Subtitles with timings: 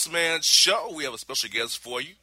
[0.00, 0.92] folks, are here on the Boss Man Show.
[0.94, 2.14] We have a special guest for you.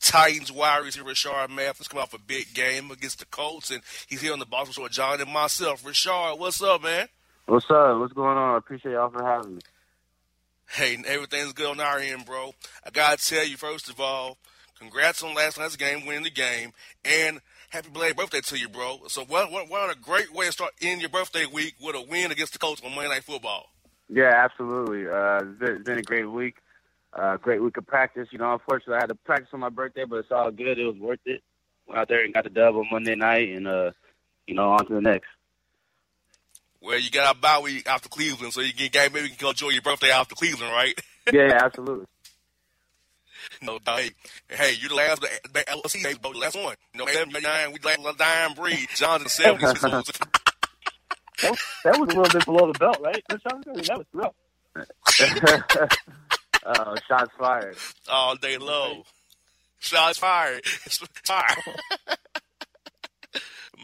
[0.00, 4.20] Titans wide receiver Rishard Matthews coming off a big game against the Colts, and he's
[4.20, 5.84] here on the Boss Man Show with John and myself.
[5.84, 7.08] Rishard, what's up, man?
[7.46, 7.98] What's up?
[7.98, 8.54] What's going on?
[8.54, 9.60] I appreciate y'all for having me.
[10.68, 12.52] Hey, everything's good on our end, bro.
[12.84, 14.38] I gotta tell you, first of all,
[14.78, 16.72] congrats on last night's game, winning the game,
[17.04, 19.00] and happy belated birthday to you, bro.
[19.08, 22.02] So, what, what, what a great way to start in your birthday week with a
[22.02, 23.72] win against the Colts on Monday Night Football.
[24.08, 25.08] Yeah, absolutely.
[25.08, 26.56] Uh, it's been a great week.
[27.12, 28.28] Uh, great week of practice.
[28.30, 30.78] You know, unfortunately, I had to practice on my birthday, but it's all good.
[30.78, 31.42] It was worth it.
[31.86, 33.90] Went out there and got the dub on Monday night, and uh,
[34.46, 35.28] you know, on to the next.
[36.80, 39.50] Well, you got a bye week after Cleveland, so you can maybe you can go
[39.50, 41.00] enjoy your birthday after Cleveland, right?
[41.32, 42.06] yeah, absolutely.
[43.62, 44.10] no, hey,
[44.48, 46.20] hey, you're the last the, the LSC.
[46.20, 46.76] The last one.
[46.94, 48.88] You know, nine, we like dying breed.
[48.94, 49.80] John's in the seventies.
[51.42, 53.22] that, that was a little bit below the belt, right?
[53.28, 54.34] That was rough.
[56.64, 57.76] Oh, shots fired.
[58.10, 59.04] All day low.
[59.78, 60.64] Shots fired.
[60.64, 61.56] Fire.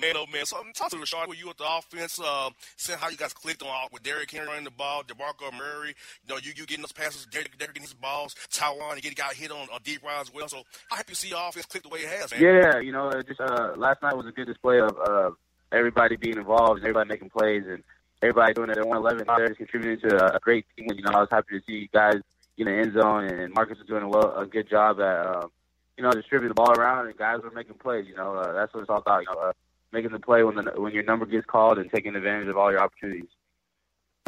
[0.01, 0.47] man, oh man.
[0.47, 1.29] So talk to Rishard.
[1.29, 2.21] Were you at the offense?
[2.21, 5.95] Uh, seeing how you guys clicked on with Derrick Henry running the ball, DeMarco Murray.
[6.27, 9.17] You know, you you getting those passes, Derrick, Derrick getting his balls, Taywan, you get
[9.17, 10.49] got hit on a deep ride as well.
[10.49, 10.63] So
[10.93, 12.41] I hope you see your offense click the way it has, man.
[12.41, 15.31] Yeah, you know, just uh, last night was a good display of uh,
[15.73, 17.83] everybody being involved, and everybody making plays, and
[18.23, 20.89] everybody doing it at 111 there, contributing to a great team.
[20.95, 22.21] You know, I was happy to see you guys
[22.59, 25.27] in the end zone, and Marcus was doing a, well, a good job at.
[25.27, 25.51] Um,
[25.97, 28.07] you know, distributing the ball around, and guys were making plays.
[28.07, 29.23] You know, uh, that's what it's all about.
[29.23, 29.53] You know, uh,
[29.93, 32.71] making the play when the when your number gets called and taking advantage of all
[32.71, 33.29] your opportunities.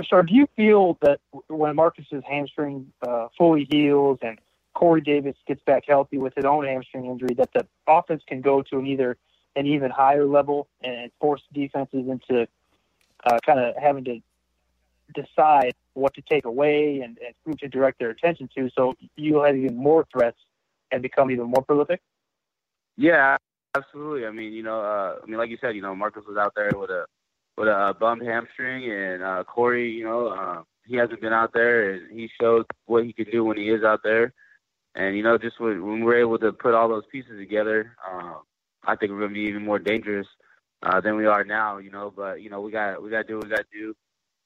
[0.05, 4.39] Sir, do you feel that when Marcus's hamstring uh, fully heals and
[4.75, 8.63] Corey Davis gets back healthy with his own hamstring injury, that the offense can go
[8.63, 9.17] to an either
[9.57, 12.49] an even higher level and force defenses into
[13.25, 14.21] uh, kind of having to
[15.15, 19.43] decide what to take away and, and who to direct their attention to, so you
[19.43, 20.39] have even more threats
[20.91, 22.01] and become even more prolific?
[22.97, 23.37] Yeah,
[23.77, 24.27] Absolutely.
[24.27, 26.53] I mean, you know, uh, I mean, like you said, you know, Marcus was out
[26.57, 27.05] there with a
[27.57, 31.93] with a bummed hamstring, and uh, Corey, you know, uh, he hasn't been out there,
[31.93, 34.33] and he showed what he can do when he is out there.
[34.97, 38.35] And you know, just when, when we're able to put all those pieces together, uh,
[38.85, 40.27] I think we're gonna be even more dangerous
[40.83, 41.79] uh, than we are now.
[41.79, 43.79] You know, but you know, we got we got to do what we got to
[43.79, 43.95] do.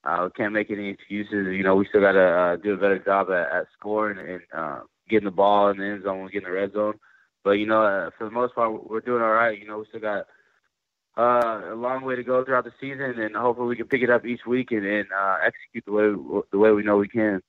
[0.04, 1.48] Uh, can't make any excuses.
[1.56, 4.42] You know, we still got to uh, do a better job at, at scoring and
[4.54, 6.94] uh, getting the ball in the end zone, getting the red zone.
[7.42, 9.59] But you know, uh, for the most part, we're doing all right.
[9.59, 10.26] You know, we still got
[11.16, 14.10] uh, a long way to go throughout the season, and hopefully we can pick it
[14.10, 17.41] up each week and, and uh, execute the way the way we know we can.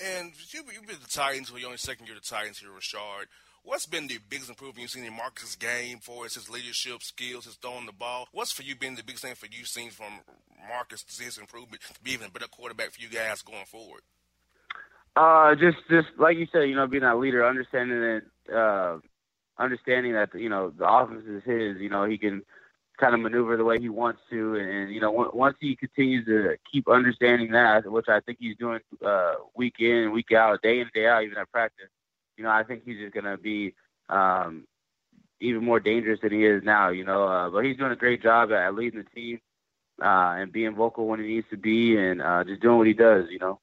[0.00, 3.26] And you, you've been the Titans, well, you're only second year the Titans here, Rishard.
[3.64, 7.54] What's been the biggest improvement you've seen in Marcus' game for his leadership skills, his
[7.54, 8.26] throwing the ball?
[8.32, 10.14] What's for you been the biggest thing for you seen from
[10.68, 14.00] Marcus his improvement to be even a better quarterback for you guys going forward?
[15.14, 18.98] Uh, just just like you said, you know, being that leader, understanding that, uh,
[19.62, 21.80] understanding that you know the offense is his.
[21.80, 22.42] You know, he can
[22.98, 25.76] kind of maneuver the way he wants to, and, and you know, w- once he
[25.76, 30.62] continues to keep understanding that, which I think he's doing uh, week in, week out,
[30.62, 31.90] day in, day out, even at practice.
[32.42, 33.72] You know, I think he's just gonna be
[34.08, 34.66] um,
[35.40, 36.88] even more dangerous than he is now.
[36.88, 39.38] You know, uh, but he's doing a great job at, at leading the team
[40.02, 42.94] uh, and being vocal when he needs to be, and uh, just doing what he
[42.94, 43.26] does.
[43.30, 43.60] You know.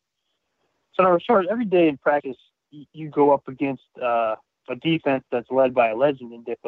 [0.93, 2.37] So now, Richard, every day in practice,
[2.71, 4.35] you go up against uh,
[4.69, 6.59] a defense that's led by a legend in Dick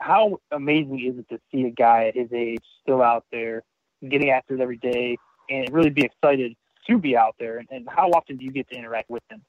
[0.00, 3.62] How amazing is it to see a guy at his age still out there,
[4.06, 5.16] getting after it every day,
[5.48, 6.54] and really be excited
[6.86, 7.64] to be out there?
[7.70, 9.42] And how often do you get to interact with him?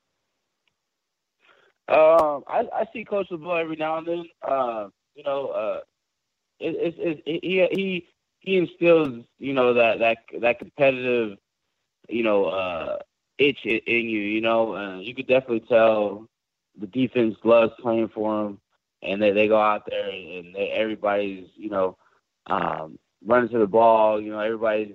[1.89, 4.25] Um, I, I see Coach LeBeau every now and then.
[4.47, 5.79] Uh, you know, uh,
[6.59, 8.07] it, it, it, he he
[8.39, 11.37] he instills you know that that that competitive,
[12.07, 12.99] you know, uh,
[13.39, 14.19] itch in you.
[14.19, 16.27] You know, uh, you could definitely tell
[16.79, 18.59] the defense loves playing for him,
[19.01, 21.97] and they they go out there and they, everybody's you know
[22.47, 24.21] um, running to the ball.
[24.21, 24.93] You know, everybody's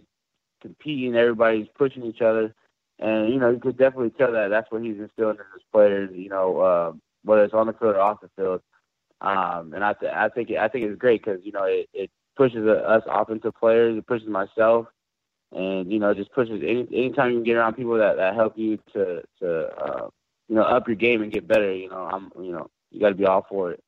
[0.63, 2.55] competing, everybody's pushing each other,
[2.99, 6.11] and you know you could definitely tell that that's what he's instilling in his players.
[6.15, 6.93] You know, uh,
[7.25, 8.61] whether it's on the field or off the field.
[9.21, 12.11] Um, and I, th- I think I think it's great because you know it, it
[12.37, 14.87] pushes us offensive players, it pushes myself,
[15.53, 18.79] and you know just pushes any anytime you get around people that that help you
[18.93, 20.09] to to uh,
[20.49, 21.75] you know up your game and get better.
[21.75, 23.84] You know I'm you know you got to be all for it.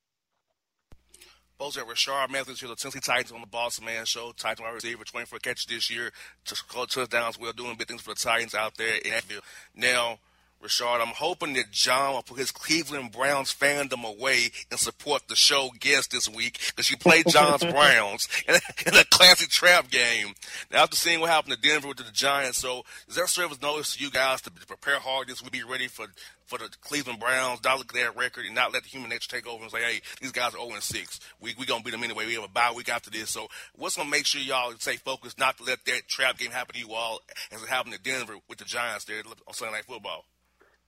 [1.59, 4.33] At Rishard Matthews here, the Tennessee Titans on the Boss Man Show.
[4.37, 6.13] Titans wide receiver, 24 catches this year,
[6.45, 7.41] just called touchdowns.
[7.41, 9.41] We're doing big things for the Titans out there in Nashville.
[9.75, 10.19] Now,
[10.63, 15.35] Rishard, I'm hoping that John will put his Cleveland Browns fandom away and support the
[15.35, 19.91] show guest this week because you played John's Browns in a, in a, classic trap
[19.91, 20.35] game.
[20.71, 23.97] Now, after seeing what happened to Denver with the Giants, so is there service notice
[23.97, 26.07] to you guys to prepare hard this week, be ready for
[26.47, 29.29] for the Cleveland Browns, not look at their record and not let the human nature
[29.29, 31.21] take over and say, hey, these guys are 0 and 6.
[31.41, 32.27] We we gonna beat them anyway.
[32.27, 33.31] We have a bye week after this.
[33.31, 36.75] So what's gonna make sure y'all stay focused, not to let that trap game happen
[36.75, 37.21] to you all
[37.53, 40.25] as it happened to Denver with the Giants there on Sunday Night Football?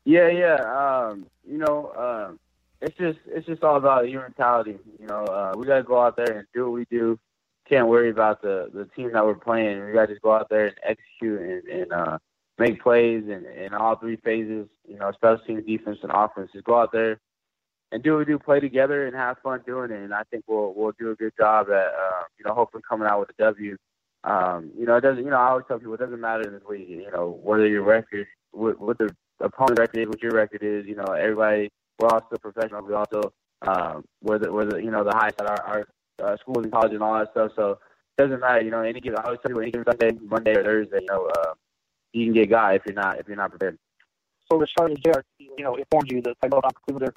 [0.04, 1.08] Yeah, yeah.
[1.10, 2.32] Um, you know, uh,
[2.80, 4.78] it's just it's just all about your mentality.
[5.00, 7.18] You know, uh, we gotta go out there and do what we do.
[7.68, 9.84] Can't worry about the the team that we're playing.
[9.84, 12.18] We gotta just go out there and execute and, and uh,
[12.58, 14.66] make plays in, in all three phases.
[14.86, 16.50] You know, special teams, defense, and offense.
[16.52, 17.20] Just go out there
[17.92, 20.02] and do what we do, play together, and have fun doing it.
[20.02, 23.08] And I think we'll we'll do a good job at uh, you know hopefully coming
[23.08, 23.76] out with a W.
[24.24, 25.24] Um, you know, it doesn't.
[25.24, 26.88] You know, I always tell people it doesn't matter in this league.
[26.88, 30.86] You know, whether your record, what, what the opponent record is, what your record is.
[30.86, 31.70] You know, everybody.
[31.98, 32.84] We're all still professionals.
[32.86, 33.32] We also
[33.62, 35.88] um, we're the we're the you know the highest at our, our
[36.22, 37.52] uh, schools and college and all that stuff.
[37.56, 38.62] So it doesn't matter.
[38.62, 41.00] You know, any given I always tell you any given Sunday, Monday or Thursday.
[41.00, 41.54] You know, uh,
[42.12, 43.78] you can get guy if you're not if you're not prepared.
[44.50, 47.12] So the Charlotte JR, you know, informed you that I know I'm Cleveland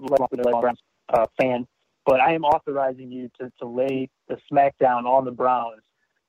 [0.62, 0.80] Browns
[1.10, 1.66] uh, fan,
[2.06, 5.82] but I am authorizing you to, to lay the smackdown on the Browns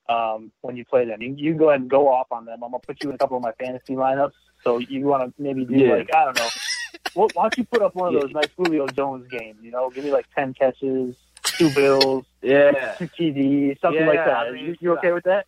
[0.08, 1.20] um, when you play them.
[1.20, 2.62] You, you go ahead and go off on them.
[2.62, 4.32] I'm gonna put you in a couple of my fantasy lineups.
[4.62, 5.94] So you want to maybe do yeah.
[5.94, 6.48] like I don't know.
[7.16, 9.58] well, why don't you put up one of those nice Julio Jones games?
[9.62, 14.24] You know, give me like ten catches, two bills, yeah, two TDs, something yeah, like
[14.24, 14.46] that.
[14.46, 15.46] I mean, you, you okay with that?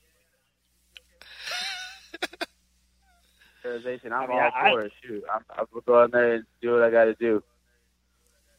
[3.65, 4.93] Organization, I'm I mean, all I, for it.
[5.03, 7.43] Shoot, I'm, I'm gonna go in there and do what I got to do.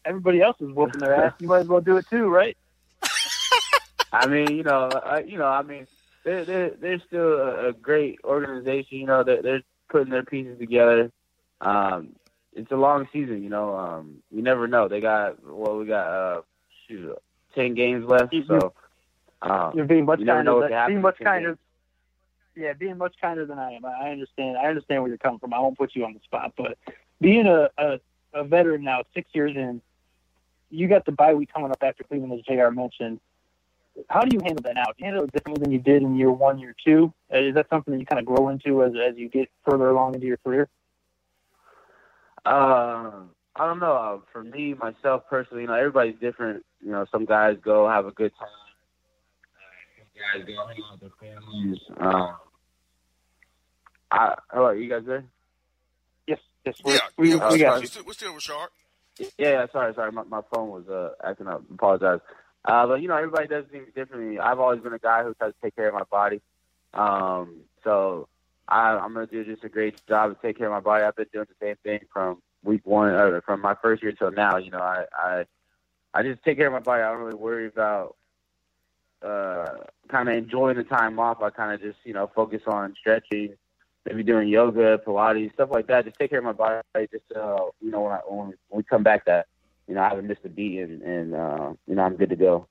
[0.04, 1.34] Everybody else is whooping their ass.
[1.40, 2.58] You might as well do it too, right?
[4.12, 5.88] I mean, you know, I, you know, I mean,
[6.24, 8.98] they're they're, they're still a, a great organization.
[8.98, 11.12] You know, they're, they're putting their pieces together.
[11.62, 12.16] Um,
[12.54, 13.76] it's a long season, you know.
[13.76, 14.88] Um, you never know.
[14.88, 16.42] They got well, we got uh,
[16.88, 17.16] shoot,
[17.54, 18.74] ten games left, so
[19.42, 20.68] um, you're being much kinder.
[20.68, 21.58] Than, being much kinder.
[22.56, 23.84] Yeah, being much kinder than I am.
[23.86, 24.58] I understand.
[24.58, 25.54] I understand where you're coming from.
[25.54, 26.78] I won't put you on the spot, but
[27.20, 28.00] being a, a,
[28.34, 29.82] a veteran now, six years in,
[30.70, 32.70] you got the bye week coming up after Cleveland, as Jr.
[32.70, 33.20] mentioned.
[34.10, 34.86] How do you handle that now?
[34.86, 37.14] Do you handle it differently than you did in year one, year two?
[37.34, 39.90] Uh, is that something that you kind of grow into as as you get further
[39.90, 40.68] along into your career?
[42.46, 43.12] Uh,
[43.56, 43.94] I don't know.
[43.94, 46.66] Uh, for me, myself personally, you know, everybody's different.
[46.84, 48.50] You know, some guys go have a good time.
[50.16, 51.80] Guys go hang out with their families.
[51.98, 52.36] Um,
[54.12, 55.26] I, hello, you guys there?
[56.28, 58.04] Yes, yes, we're, yeah, we, yeah, we, we got you.
[58.06, 58.72] We're still, with Shark.
[59.20, 60.12] Yeah, yeah, sorry, sorry.
[60.12, 61.64] My, my phone was uh, acting up.
[61.74, 62.20] Apologize.
[62.66, 64.40] Uh, but you know, everybody does things differently.
[64.40, 66.42] I've always been a guy who tries to take care of my body.
[66.94, 68.28] Um, so
[68.68, 71.04] I, I'm gonna do just a great job to take care of my body.
[71.04, 74.32] I've been doing the same thing from week one, or from my first year till
[74.32, 74.58] now.
[74.58, 75.46] You know, I, I,
[76.14, 77.04] I just take care of my body.
[77.04, 78.16] I don't really worry about
[79.22, 79.66] uh,
[80.08, 81.42] kind of enjoying the time off.
[81.42, 83.54] I kind of just you know focus on stretching,
[84.06, 86.06] maybe doing yoga, Pilates, stuff like that.
[86.06, 86.82] Just take care of my body.
[87.12, 89.48] Just uh, you know when, I, when we come back that
[89.88, 92.36] you know, I haven't missed a beat, and, and uh, you know, I'm good to
[92.36, 92.68] go.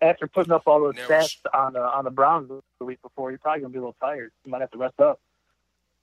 [0.00, 1.12] After putting up all those Never.
[1.12, 3.96] stats on the on the Browns the week before, you're probably gonna be a little
[4.00, 4.32] tired.
[4.44, 5.20] You might have to rest up.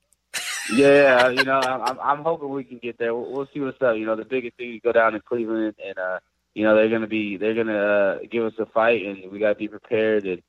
[0.74, 3.16] yeah, you know, I'm I'm hoping we can get there.
[3.16, 3.98] We'll, we'll see what's up.
[3.98, 6.20] You know, the biggest thing is go down to Cleveland, and uh,
[6.54, 9.56] you know, they're gonna be they're gonna uh, give us a fight, and we gotta
[9.56, 10.26] be prepared.
[10.26, 10.42] And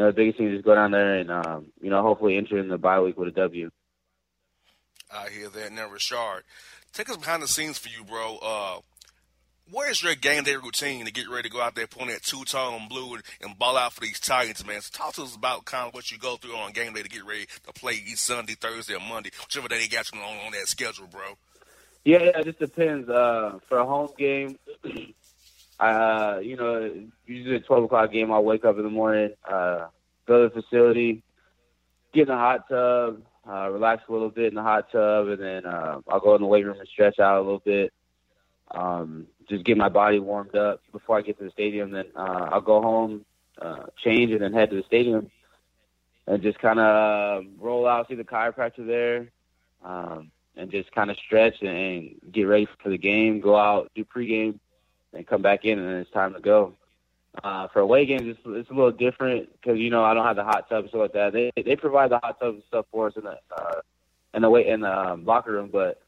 [0.00, 2.38] you know, the biggest thing is just go down there and um, you know, hopefully
[2.38, 3.70] enter in the bye week with a W.
[5.12, 5.72] I hear that.
[5.72, 6.40] Now, Rishard,
[6.94, 8.38] take us behind the scenes for you, bro.
[8.42, 8.78] Uh,
[9.70, 12.22] what is your game day routine to get ready to go out there pulling that
[12.22, 14.80] two tone blue and, and, ball out for these Titans, man?
[14.80, 17.08] So talk to us about kind of what you go through on game day to
[17.10, 20.46] get ready to play each Sunday, Thursday, or Monday, whichever day they got you on,
[20.46, 21.36] on that schedule, bro.
[22.06, 23.10] Yeah, yeah, it just depends.
[23.10, 24.58] Uh, for a home game,
[25.80, 26.92] uh, you know,
[27.26, 29.86] usually a twelve o'clock game, I'll wake up in the morning, uh,
[30.26, 31.22] go to the facility,
[32.12, 35.40] get in the hot tub, uh, relax a little bit in the hot tub, and
[35.40, 37.92] then uh, I'll go in the weight room and stretch out a little bit.
[38.72, 41.90] Um, just get my body warmed up before I get to the stadium.
[41.90, 43.24] Then uh, I'll go home,
[43.60, 45.30] uh, change, and then head to the stadium
[46.26, 49.30] and just kind of roll out, see the chiropractor there,
[49.84, 53.40] um, and just kind of stretch and, and get ready for the game.
[53.40, 54.58] Go out, do pregame,
[55.12, 56.74] and come back in, and then it's time to go.
[57.44, 60.36] Uh, for away games, it's, it's a little different because you know I don't have
[60.36, 61.32] the hot tub and stuff like that.
[61.32, 63.80] They they provide the hot tub and stuff for us in the uh,
[64.34, 66.02] in the way in the um, locker room, but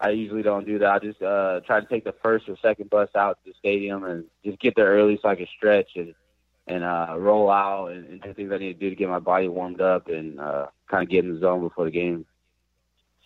[0.00, 0.90] I usually don't do that.
[0.90, 4.04] I just uh, try to take the first or second bus out to the stadium
[4.04, 6.14] and just get there early so I can stretch and
[6.66, 9.20] and uh, roll out and, and do things I need to do to get my
[9.20, 12.26] body warmed up and uh, kind of get in the zone before the game.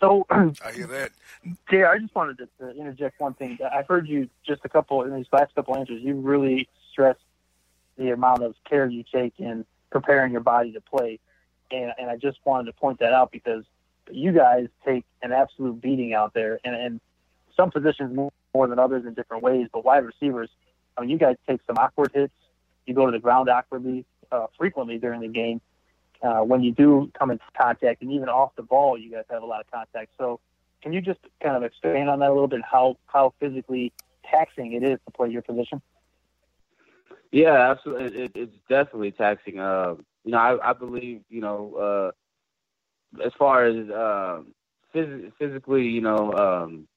[0.01, 1.13] So I hear that.
[1.71, 3.59] Jay, I just wanted to, to interject one thing.
[3.73, 6.03] I've heard you just a couple in these last couple answers.
[6.03, 7.21] You really stressed
[7.97, 11.19] the amount of care you take in preparing your body to play,
[11.71, 13.65] and and I just wanted to point that out because
[14.11, 17.01] you guys take an absolute beating out there, and and
[17.57, 19.69] some positions more, more than others in different ways.
[19.73, 20.49] But wide receivers,
[20.97, 22.33] I mean, you guys take some awkward hits.
[22.87, 25.61] You go to the ground awkwardly uh, frequently during the game.
[26.23, 29.43] Uh, when you do come into contact, and even off the ball, you guys have
[29.43, 30.13] a lot of contact.
[30.19, 30.39] So,
[30.83, 32.61] can you just kind of expand on that a little bit?
[32.63, 33.93] How how physically
[34.31, 35.81] taxing it is to play your position?
[37.33, 38.25] Yeah, absolutely.
[38.25, 39.59] It, it's definitely taxing.
[39.61, 42.13] Uh, you know, I, I believe you know,
[43.17, 44.43] uh, as far as uh,
[44.95, 46.89] phys- physically, you know, um,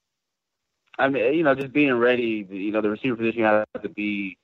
[0.98, 2.46] I mean, you know, just being ready.
[2.50, 4.38] You know, the receiver position have to be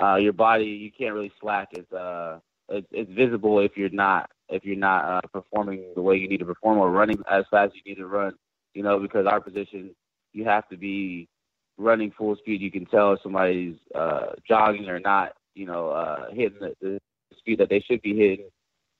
[0.00, 0.66] uh, your body.
[0.66, 1.68] You can't really slack.
[1.72, 6.16] It's uh, it's, it's visible if you're not if you're not uh, performing the way
[6.16, 8.32] you need to perform or running as fast as you need to run.
[8.74, 9.94] You know, because our position,
[10.32, 11.28] you have to be
[11.76, 12.60] running full speed.
[12.60, 15.32] You can tell if somebody's uh, jogging or not.
[15.54, 17.00] You know, uh, hitting the, the
[17.36, 18.48] speed that they should be hitting,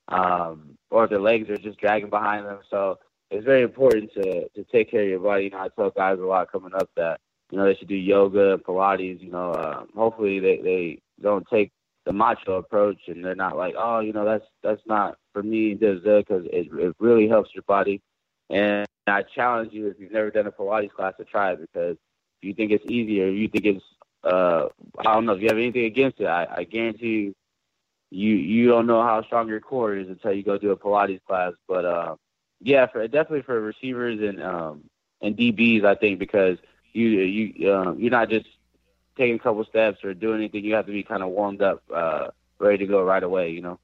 [0.09, 2.59] um, or if their legs are just dragging behind them.
[2.71, 2.99] So
[3.31, 5.45] it's very important to to take care of your body.
[5.45, 7.21] You know, I tell guys a lot coming up that
[7.51, 9.21] you know they should do yoga and Pilates.
[9.21, 11.71] You know, uh, hopefully they they don't take
[12.09, 15.75] the macho approach and they're not like, oh, you know, that's that's not for me,
[15.75, 16.03] because
[16.51, 18.01] it it really helps your body.
[18.49, 21.99] And I challenge you if you've never done a Pilates class to try it because
[22.41, 23.85] if you think it's easier, you think it's
[24.25, 26.27] uh I don't know if you have anything against it.
[26.27, 27.35] I, I guarantee you
[28.11, 31.23] you you don't know how strong your core is until you go do a Pilates
[31.27, 31.53] class.
[31.69, 32.17] But uh
[32.63, 34.85] yeah, for definitely for receivers and um
[35.21, 36.57] and DBs I think because
[36.95, 38.47] you you um, you're not just
[39.19, 41.83] taking a couple steps or doing anything, you have to be kind of warmed up,
[41.95, 43.51] uh, ready to go right away.
[43.51, 43.79] You know.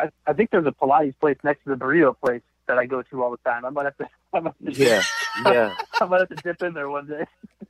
[0.00, 3.02] I, I think there's a Pilates place next to the burrito place that I go
[3.02, 3.64] to all the time.
[3.64, 4.08] I might have to.
[4.32, 5.02] I might have to yeah,
[5.44, 5.74] yeah.
[6.00, 7.26] I might have to dip in there one day.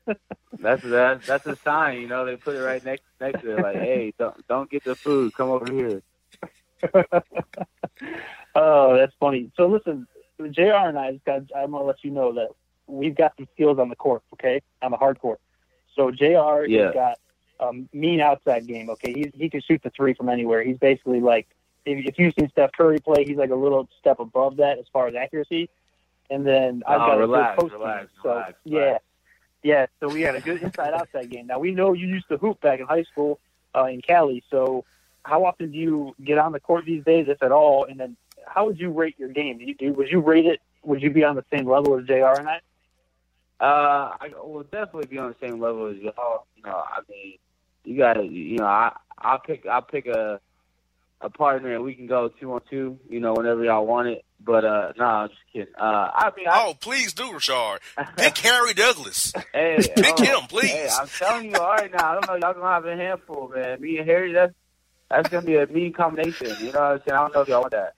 [0.58, 2.24] that's that's that's a sign, you know.
[2.24, 5.34] They put it right next next to it, like, hey, don't don't get the food.
[5.34, 6.02] Come over here.
[8.54, 9.50] oh, that's funny.
[9.56, 10.06] So listen,
[10.38, 10.62] Jr.
[10.62, 11.42] and I just got.
[11.56, 12.48] I'm gonna let you know that
[12.86, 14.22] we've got some skills on the court.
[14.34, 15.40] Okay, on the hard court.
[15.94, 16.66] So Jr.
[16.66, 16.86] Yeah.
[16.86, 17.18] has got
[17.60, 18.90] um, mean outside game.
[18.90, 20.62] Okay, he he can shoot the three from anywhere.
[20.62, 21.46] He's basically like
[21.84, 24.86] if, if you've seen Steph Curry play, he's like a little step above that as
[24.92, 25.68] far as accuracy.
[26.30, 28.08] And then I've oh, got relax, a good post relax, game.
[28.22, 28.98] So relax, yeah,
[29.62, 29.86] yeah.
[29.98, 31.46] So we had a good inside outside game.
[31.46, 33.40] Now we know you used to hoop back in high school
[33.74, 34.42] uh, in Cali.
[34.50, 34.84] So
[35.24, 37.84] how often do you get on the court these days, if at all?
[37.84, 38.16] And then
[38.46, 39.58] how would you rate your game?
[39.58, 40.60] Do you, do, would you rate it?
[40.84, 42.38] Would you be on the same level as Jr.
[42.38, 42.60] and I?
[43.60, 46.46] Uh, I will definitely be on the same level as y'all.
[46.56, 47.34] You know, I mean,
[47.84, 50.40] you got to, you know, I I'll pick I'll pick a
[51.20, 52.98] a partner and we can go two on two.
[53.08, 54.24] You know, whenever y'all want it.
[54.42, 55.74] But uh, no, I'm just kidding.
[55.78, 57.80] Uh, I mean, I, Oh, please do, Rishard.
[58.16, 59.34] Pick Harry Douglas.
[59.52, 60.70] hey, Pick oh, him, please.
[60.70, 62.12] Hey, I'm telling you, all right now.
[62.12, 63.78] I don't know, y'all gonna have a handful, man.
[63.82, 64.54] Me and Harry, that's
[65.10, 66.46] that's gonna be a mean combination.
[66.60, 67.12] You know what I'm saying?
[67.12, 67.94] I don't know if y'all want that.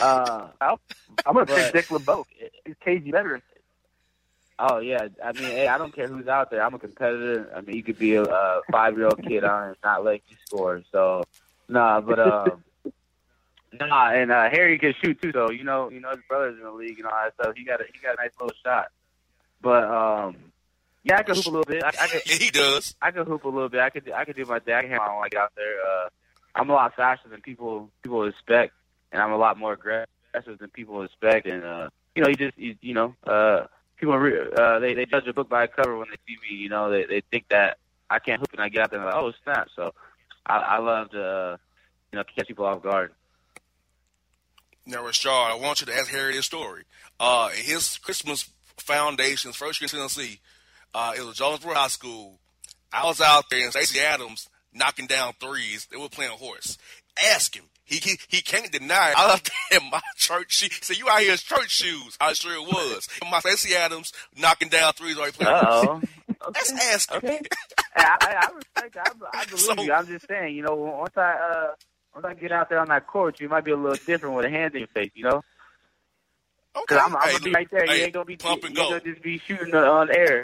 [0.00, 2.26] Uh, I'm gonna But- pick Dick LeBeau.
[2.64, 3.42] He's KG veteran.
[4.58, 6.62] Oh yeah, I mean, hey, I don't care who's out there.
[6.62, 7.50] I'm a competitor.
[7.56, 10.20] I mean, you could be a, a five year old kid on and not let
[10.28, 10.80] you score.
[10.92, 11.24] So,
[11.68, 12.62] nah, but um,
[13.72, 15.32] nah, and uh, Harry can shoot too.
[15.32, 17.56] So you know, you know his brother's in the league and all that stuff.
[17.56, 18.88] He got a he got a nice little shot.
[19.60, 20.36] But um,
[21.02, 21.82] yeah, I can hoop a little bit.
[21.82, 22.94] I, I could Yeah, he does.
[23.02, 23.80] I could hoop a little bit.
[23.80, 24.74] I could I could do my thing.
[24.74, 25.76] I can handle my get out there.
[25.80, 26.08] Uh,
[26.54, 28.72] I'm a lot faster than people people expect,
[29.10, 31.46] and I'm a lot more aggressive than people expect.
[31.46, 33.66] And uh, you know, you just you, you know, uh,
[34.04, 36.56] people uh, they they judge a book by a cover when they see me.
[36.56, 37.78] You know, they they think that
[38.10, 39.68] I can't hoop, and I get out there and like, oh snap.
[39.74, 39.92] So
[40.46, 41.56] I, I love to uh,
[42.12, 43.12] you know catch people off guard.
[44.86, 46.84] Now, Rishard, I want you to ask Harry his story.
[47.18, 50.40] Uh, his Christmas Foundation's first year in Tennessee,
[50.92, 52.38] uh, it was Jonesboro High School.
[52.92, 55.86] I was out there and Stacy Adams knocking down threes.
[55.90, 56.76] They were playing a horse.
[57.32, 57.64] Ask him.
[57.84, 59.14] He he, he can't deny it.
[59.18, 60.78] I left in my church shoes.
[60.82, 62.16] Say you out here in church shoes.
[62.20, 63.08] I sure it was.
[63.30, 65.54] My Stacy Adams knocking down threes while he playing.
[65.54, 66.02] Uh oh.
[66.46, 67.12] Let's ask.
[67.12, 67.40] Okay.
[67.96, 68.96] I, I, I respect.
[68.96, 69.92] I, I believe So- you.
[69.92, 70.56] I'm just saying.
[70.56, 71.74] You know, once I uh,
[72.14, 74.46] once I get out there on that court, you might be a little different with
[74.46, 75.10] a hand in your face.
[75.14, 75.42] You know.
[76.76, 76.96] Okay.
[76.96, 77.86] I'm, I'm Hey, gonna be right there.
[77.86, 78.98] hey, you ain't gonna be pump you and ain't go.
[78.98, 80.42] gonna just be shooting on air.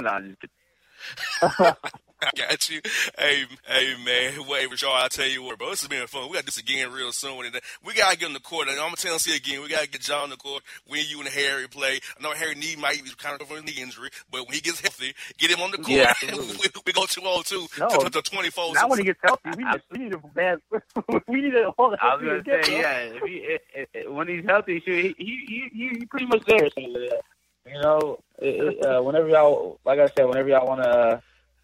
[0.00, 1.74] no, I'm just kidding.
[2.22, 2.80] I got you.
[3.18, 4.46] Hey, hey, man.
[4.46, 5.70] Wait, Rishard, I'll tell you what, bro.
[5.70, 6.28] This has been fun.
[6.28, 7.46] We got this again real soon.
[7.46, 8.68] And we got to get in the court.
[8.68, 10.62] And I'm going to tell you again, we got to get John in the court
[10.86, 12.00] when you and Harry play.
[12.18, 14.60] I know Harry knee might be kind of from a knee injury, but when he
[14.60, 15.90] gets healthy, get him on the court.
[16.00, 18.74] Yeah, we, we go 2 0 2 no, to, to 24.
[18.74, 19.50] Not when he gets healthy.
[19.56, 20.58] We, just, we need a bad.
[21.28, 22.98] we need a whole I was going to say, yeah.
[22.98, 26.70] If he, it, it, when he's healthy, he, he, he, he pretty much there.
[26.70, 27.20] So, uh,
[27.66, 31.20] you know, it, uh, whenever y'all, like I said, whenever y'all want to, uh,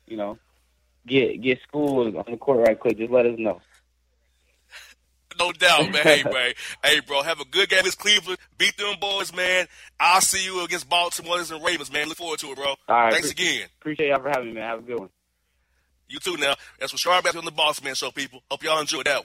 [0.07, 0.39] you know,
[1.07, 3.61] get get school on the court right quick, just let us know.
[5.39, 6.03] No doubt, man.
[6.03, 6.53] hey, man.
[6.83, 7.23] Hey, bro.
[7.23, 8.39] Have a good game against Cleveland.
[8.57, 9.67] Beat them boys, man.
[10.01, 12.09] I'll see you against Baltimore and Ravens, man.
[12.09, 12.67] Look forward to it, bro.
[12.67, 13.13] All right.
[13.13, 13.69] Thanks pre- again.
[13.81, 14.69] Appreciate y'all for having me, man.
[14.69, 15.11] Have a good one.
[16.09, 16.55] You too, now.
[16.79, 18.41] That's what Sharp back on the Boss Man Show, people.
[18.51, 19.25] Hope y'all enjoyed that.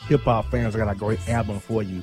[0.08, 2.02] Hip hop fans, I got a great album for you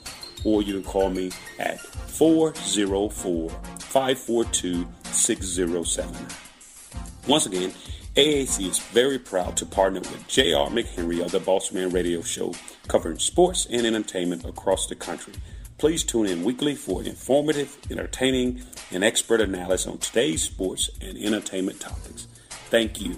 [0.43, 6.27] Or you can call me at 404 542 6079.
[7.27, 7.71] Once again,
[8.15, 10.69] AAC is very proud to partner with J.R.
[10.69, 12.53] McHenry of the Boss Man Radio Show,
[12.87, 15.33] covering sports and entertainment across the country.
[15.77, 21.79] Please tune in weekly for informative, entertaining, and expert analysis on today's sports and entertainment
[21.79, 22.27] topics.
[22.69, 23.17] Thank you.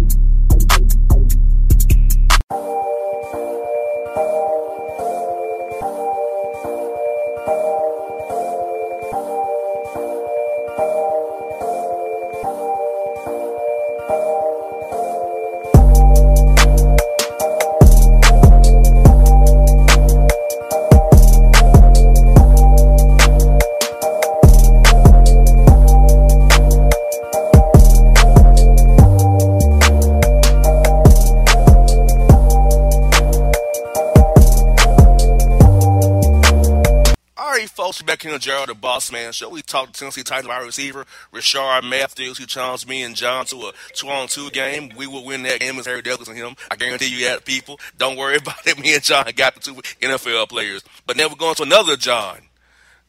[39.01, 39.49] Boss Man Show.
[39.49, 43.55] We talked to Tennessee Titans wide receiver Rishard Matthews, who challenged me and John to
[43.55, 44.91] a two-on-two game.
[44.95, 46.55] We will win that game with Harry Douglas and him.
[46.69, 47.79] I guarantee you that, people.
[47.97, 48.77] Don't worry about it.
[48.77, 50.83] Me and John got the two NFL players.
[51.07, 52.41] But now we're going to another John.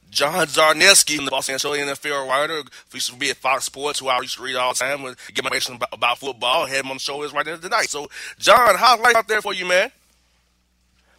[0.08, 2.62] John Czarnecki from the Boston Show, NFL writer,
[2.94, 5.14] used to be at Fox Sports, who I used to read all the time and
[5.34, 6.64] get my information about, about football.
[6.64, 7.90] Had him on the show is right there tonight.
[7.90, 9.90] So, John, how's life out there for you, man?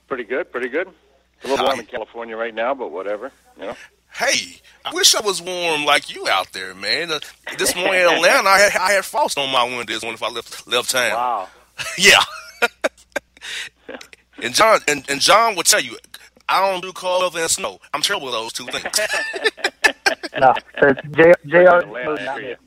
[0.08, 0.88] Pretty good, pretty good.
[0.88, 3.76] It's a little warm in California right now, but whatever, you know.
[4.16, 7.12] Hey, I wish I was warm like you out there, man.
[7.12, 7.20] Uh,
[7.58, 10.24] this morning in Atlanta, I had, I had frost on my window this morning if
[10.24, 11.12] I left left town.
[11.12, 11.48] Wow.
[11.98, 12.22] yeah.
[14.42, 15.98] and John and, and John will tell you,
[16.48, 17.80] I don't do cold and snow.
[17.92, 18.86] I'm terrible with those two things.
[20.40, 20.54] no,
[21.12, 21.86] J, JR
[22.24, 22.62] not mix.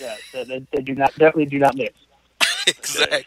[0.00, 1.94] Yeah, they, they do not definitely do not mix.
[2.68, 3.24] exactly.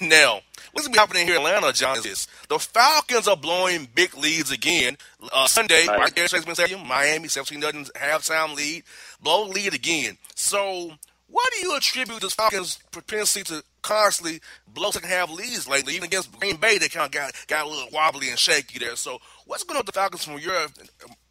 [0.00, 0.40] Now,
[0.72, 2.28] what's been happening here in Atlanta, John, is this.
[2.54, 4.96] The Falcons are blowing big leads again.
[5.32, 8.84] Uh, Sunday, right, right there at Stadium, Miami, 17 nothing halftime lead.
[9.20, 10.18] Blow lead again.
[10.36, 10.92] So,
[11.26, 14.40] what do you attribute this Falcons' propensity to constantly
[14.72, 15.94] blow second half leads lately?
[15.94, 18.94] Even against Green Bay, they kind of got, got a little wobbly and shaky there.
[18.94, 20.68] So, what's going on with the Falcons from your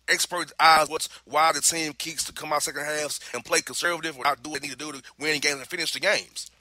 [0.09, 0.89] expert eyes?
[0.89, 4.51] What's why the team keeps to come out second halves and play conservative without doing
[4.51, 6.51] what they need to do to win games and finish the games?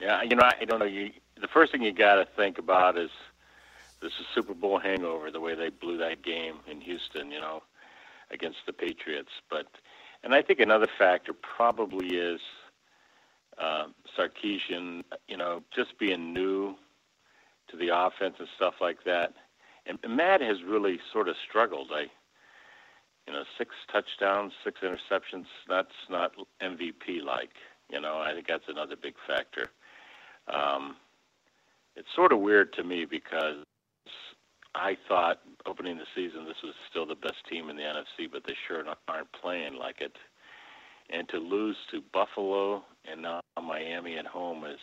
[0.00, 0.86] Yeah, you know, I don't know.
[0.86, 3.10] You the first thing you got to think about is
[4.02, 7.62] this is Super Bowl hangover, the way they blew that game in Houston, you know,
[8.30, 9.30] against the Patriots.
[9.50, 9.66] But
[10.22, 12.40] and I think another factor probably is
[13.58, 13.86] uh,
[14.18, 16.74] Sarkisian, you know, just being new
[17.70, 19.34] to the offense and stuff like that.
[19.86, 21.88] And Matt has really sort of struggled.
[21.92, 22.06] I,
[23.26, 25.46] you know, six touchdowns, six interceptions.
[25.68, 26.32] That's not
[26.62, 27.50] MVP like.
[27.90, 29.70] You know, I think that's another big factor.
[30.52, 30.96] Um,
[31.96, 33.64] it's sort of weird to me because
[34.74, 38.44] I thought opening the season this was still the best team in the NFC, but
[38.46, 40.16] they sure aren't playing like it.
[41.10, 44.78] And to lose to Buffalo and now Miami at home is,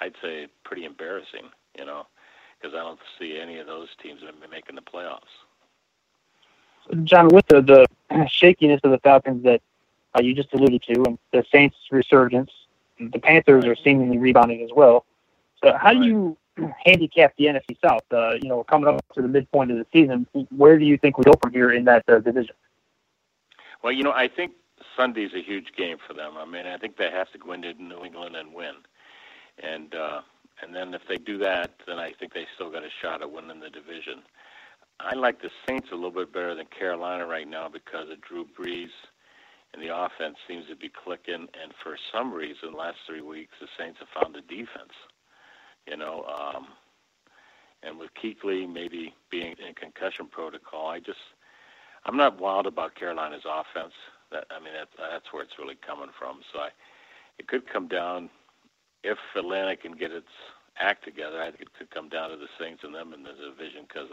[0.00, 1.50] I'd say, pretty embarrassing.
[1.78, 2.06] You know,
[2.60, 4.20] because I don't see any of those teams
[4.50, 5.20] making the playoffs.
[7.04, 7.60] John, with the,
[8.10, 9.60] the shakiness of the Falcons that
[10.14, 12.50] uh, you just alluded to, and the Saints' resurgence,
[12.98, 15.04] the Panthers are seemingly rebounding as well.
[15.62, 16.36] So, how do you
[16.84, 18.02] handicap the NFC South.
[18.10, 21.18] Uh, you know, coming up to the midpoint of the season, where do you think
[21.18, 22.54] we go from here in that uh, division?
[23.82, 24.52] Well, you know, I think
[24.96, 26.32] Sunday's a huge game for them.
[26.36, 28.74] I mean, I think they have to go into New England and win,
[29.62, 30.20] and uh,
[30.62, 33.30] and then if they do that, then I think they still got a shot at
[33.30, 34.22] winning the division.
[35.00, 38.44] I like the Saints a little bit better than Carolina right now because of Drew
[38.44, 38.90] Brees,
[39.72, 41.46] and the offense seems to be clicking.
[41.62, 44.92] And for some reason, last three weeks, the Saints have found the defense
[45.88, 46.24] you know.
[46.24, 46.68] Um,
[47.82, 51.18] and with Kuechly maybe being in concussion protocol, I just
[52.04, 53.94] I'm not wild about Carolina's offense.
[54.30, 56.40] That I mean that, that's where it's really coming from.
[56.52, 56.68] So I,
[57.38, 58.30] it could come down
[59.04, 60.28] if Atlanta can get its
[60.78, 61.40] act together.
[61.40, 64.08] I think it could come down to the Saints and them in the division because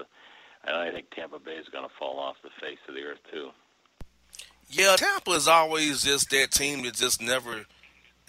[0.64, 3.50] I think Tampa Bay is going to fall off the face of the earth too.
[4.68, 7.66] Yeah, Tampa is always just that team that just never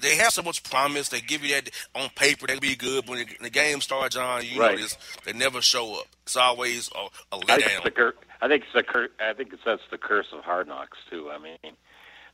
[0.00, 1.08] they have so much promise.
[1.08, 4.42] They give you that on paper they'll be good, but when the game starts, John,
[4.44, 4.78] you right.
[4.78, 4.86] know
[5.24, 6.06] they never show up.
[6.24, 7.50] It's always a, a letdown.
[7.50, 10.26] I think, it's the, I think it's the cur- I think it's, that's the curse
[10.32, 11.30] of hard knocks too.
[11.30, 11.74] I mean,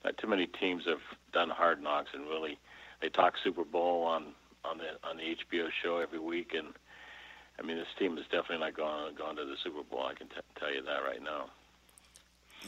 [0.04, 2.58] not too many teams have done hard knocks and really
[3.00, 6.68] they talk Super Bowl on on the on the HBO show every week, and
[7.58, 10.06] I mean this team is definitely not going going to the Super Bowl.
[10.06, 11.50] I can t- tell you that right now.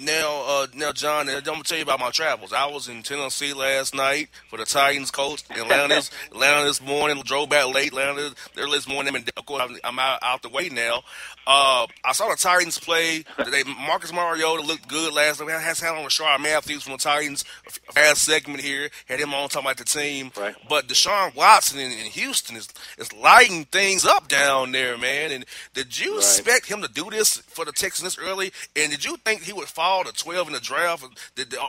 [0.00, 2.52] Now, uh, now, John, I'm gonna tell you about my travels.
[2.52, 5.44] I was in Tennessee last night for the Titans coach.
[5.50, 6.02] Atlanta,
[6.32, 7.22] Atlanta this morning.
[7.24, 7.88] Drove back late.
[7.88, 9.14] Atlanta there this morning.
[9.14, 11.02] And of course, I'm out, out the way now.
[11.46, 13.24] Uh, I saw the Titans play.
[13.50, 15.46] They, Marcus Mariota looked good last night.
[15.46, 17.44] We had on Rishard Matthews from the Titans.
[17.92, 18.88] Fast segment here.
[19.06, 20.32] Had him on talking about the team.
[20.36, 20.56] Right.
[20.68, 25.30] But Deshaun Watson in, in Houston is is lighting things up down there, man.
[25.30, 26.18] And did you Right.
[26.18, 28.52] expect him to do this for the Texans this early?
[28.74, 31.04] And did you think he would fall to 12 in the draft?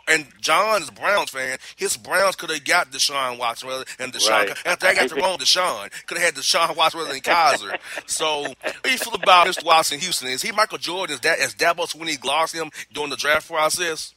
[0.08, 1.58] And John is a Browns fan.
[1.76, 4.48] His Browns could have got Deshaun Watson rather and Deshaun.
[4.48, 4.66] Right.
[4.66, 7.78] After they got the wrong Deshaun, could have had Deshaun Watson rather than Kizer.
[8.06, 9.66] So, what do you feel about Mr.
[9.66, 10.30] Watson Houston?
[10.30, 11.16] Is he Michael Jordan?
[11.16, 14.14] Is that as Dabo Swinney glossed him during the draft process?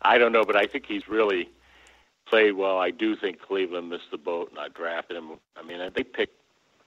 [0.00, 1.48] I don't know, but I think he's really
[2.28, 2.78] played well.
[2.78, 5.38] I do think Cleveland missed the boat not drafting him.
[5.56, 6.34] I mean, they picked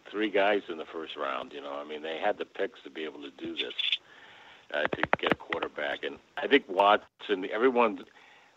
[0.10, 1.52] three guys in the first round.
[1.54, 3.74] You know, I mean, they had the picks to be able to do this
[4.74, 6.04] uh, to get a quarterback.
[6.04, 8.00] And I think Watson, everyone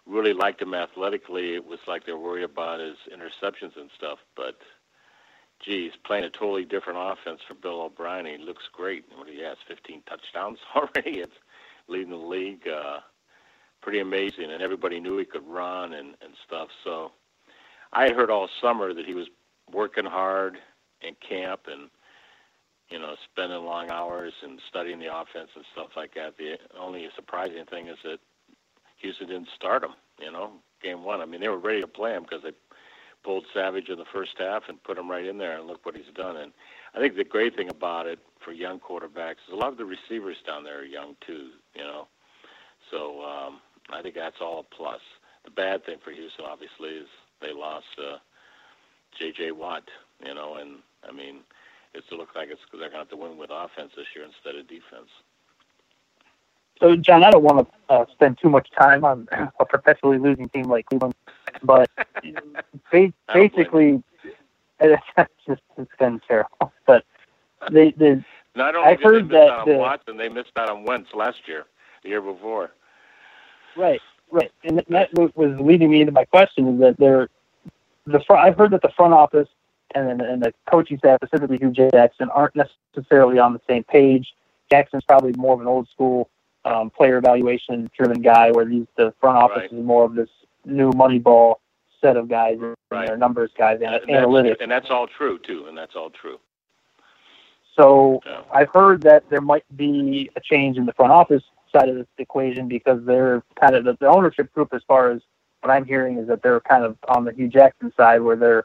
[0.06, 1.54] really liked him athletically.
[1.54, 4.56] It was like they're worried about his interceptions and stuff, but.
[5.64, 8.26] Geez, playing a totally different offense for Bill O'Brien.
[8.26, 9.04] He looks great.
[9.16, 11.20] What he has, 15 touchdowns already.
[11.20, 11.36] It's
[11.86, 12.66] leading the league.
[12.66, 12.98] Uh,
[13.82, 16.68] pretty amazing, and everybody knew he could run and and stuff.
[16.82, 17.12] So
[17.92, 19.28] I had heard all summer that he was
[19.70, 20.56] working hard
[21.02, 21.90] in camp and
[22.92, 26.36] you know spending long hours and studying the offense and stuff like that.
[26.36, 28.18] The only surprising thing is that
[28.98, 29.94] Houston didn't start him.
[30.20, 30.52] You know,
[30.82, 31.20] game one.
[31.20, 32.52] I mean, they were ready to play him because they
[33.24, 35.96] pulled Savage in the first half and put him right in there, and look what
[35.96, 36.36] he's done.
[36.36, 36.52] And
[36.94, 39.84] I think the great thing about it for young quarterbacks is a lot of the
[39.84, 41.50] receivers down there are young too.
[41.74, 42.08] You know,
[42.90, 45.00] so um, I think that's all a plus.
[45.44, 47.08] The bad thing for Houston, obviously, is
[47.40, 48.18] they lost uh,
[49.18, 49.52] J.J.
[49.52, 49.82] Watt.
[50.24, 50.78] You know, and
[51.08, 51.40] I mean,
[51.94, 54.24] it's to look like it's they're going to have to win with offense this year
[54.24, 55.08] instead of defense.
[56.80, 59.28] So, John, I don't want to uh, spend too much time on
[59.60, 61.14] a perpetually losing team like Cleveland,
[61.62, 61.88] but
[62.90, 64.02] ba- basically,
[64.80, 65.02] it's
[65.46, 66.72] just it's been terrible.
[66.86, 67.04] But
[67.70, 68.24] they, they
[68.56, 70.70] Not only I've did they heard miss that out on the- Watson, they missed out
[70.70, 71.66] on Wentz last year,
[72.02, 72.72] the year before.
[73.76, 74.00] Right,
[74.30, 77.28] right, and that was was leading me into my question is that they're
[78.06, 78.44] the front.
[78.44, 79.48] I've heard that the front office
[79.94, 82.54] and then and the coaching staff, specifically Hue Jackson, aren't
[82.94, 84.34] necessarily on the same page.
[84.70, 86.30] Jackson's probably more of an old school
[86.64, 89.72] um, player evaluation driven guy, where these the front office Right.
[89.72, 90.28] is more of this
[90.64, 91.60] new money ball
[92.00, 92.58] set of guys
[92.90, 93.06] Right.
[93.08, 94.48] their numbers guys and And analytics.
[94.48, 96.38] that's, and that's all true too, and that's all true.
[97.76, 98.42] So Yeah.
[98.52, 102.06] I've heard that there might be a change in the front office side of this
[102.18, 105.22] equation because they're kind of the, the ownership group, as far as
[105.62, 108.64] what I'm hearing, is that they're kind of on the Hue Jackson side where they're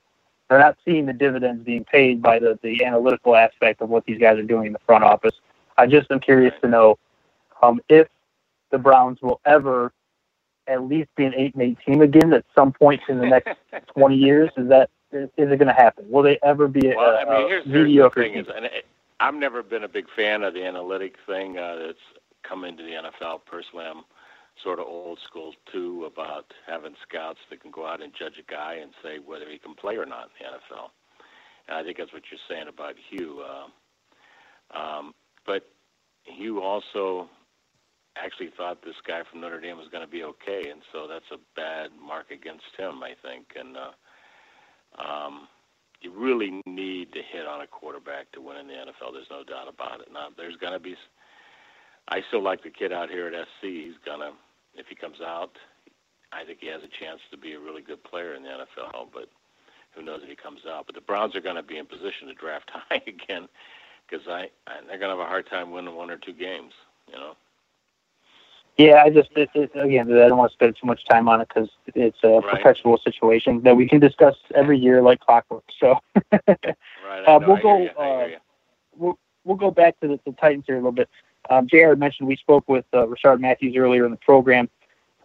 [0.49, 4.19] they're not seeing the dividends being paid by the, the analytical aspect of what these
[4.19, 5.33] guys are doing in the front office.
[5.77, 6.97] I just am curious to know
[7.62, 8.07] um, if
[8.71, 9.91] the Browns will ever
[10.67, 13.57] at least be an eight and eight team again at some point in the next
[13.93, 14.49] 20 years.
[14.57, 16.05] Is that is it going to happen?
[16.10, 18.41] Will they ever be a, Well, I mean, here's, here's the mediocre thing: team?
[18.41, 18.86] is, and it,
[19.19, 22.91] I've never been a big fan of the analytic thing uh, that's come into the
[22.91, 23.45] NFL.
[23.45, 24.03] Personally, I'm
[24.63, 28.51] sort of old school too about having scouts that can go out and judge a
[28.51, 30.89] guy and say whether he can play or not in the NFL.
[31.67, 33.41] And I think that's what you're saying about Hue.
[33.41, 35.13] Uh, um,
[35.45, 35.63] but
[36.23, 37.29] Hue also
[38.17, 41.29] actually thought this guy from Notre Dame was going to be okay, and so that's
[41.31, 43.45] a bad mark against him, I think.
[43.55, 45.47] And uh, um,
[46.01, 49.13] you really need to hit on a quarterback to win in the NFL.
[49.13, 50.09] There's no doubt about it.
[50.11, 50.95] Now, there's going to be.
[52.09, 53.63] I still like the kid out here at SC.
[53.63, 54.31] He's gonna,
[54.77, 55.57] if he comes out,
[56.31, 59.09] I think he has a chance to be a really good player in the NFL.
[59.13, 59.29] But
[59.95, 60.85] who knows if he comes out?
[60.85, 63.47] But the Browns are going to be in position to draft high again
[64.07, 66.73] because I, I they're going to have a hard time winning one or two games.
[67.07, 67.33] You know.
[68.77, 71.41] Yeah, I just it, it, again, I don't want to spend too much time on
[71.41, 72.43] it because it's a Right.
[72.43, 75.63] perpetual situation that we can discuss every year like clockwork.
[75.79, 75.99] So
[76.31, 77.25] Right.
[77.25, 78.39] Uh, we'll go, Hear you, I hear uh,
[78.95, 81.09] we'll we'll go back to the, the Titans here a little bit.
[81.49, 81.95] Um, Jr.
[81.95, 84.69] mentioned we spoke with uh, Richard Matthews earlier in the program,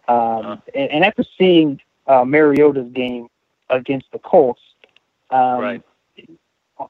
[0.07, 0.57] um, Uh-huh.
[0.75, 3.27] and, and after seeing uh, Mariota's game
[3.69, 4.61] against the Colts,
[5.31, 5.83] um, Right.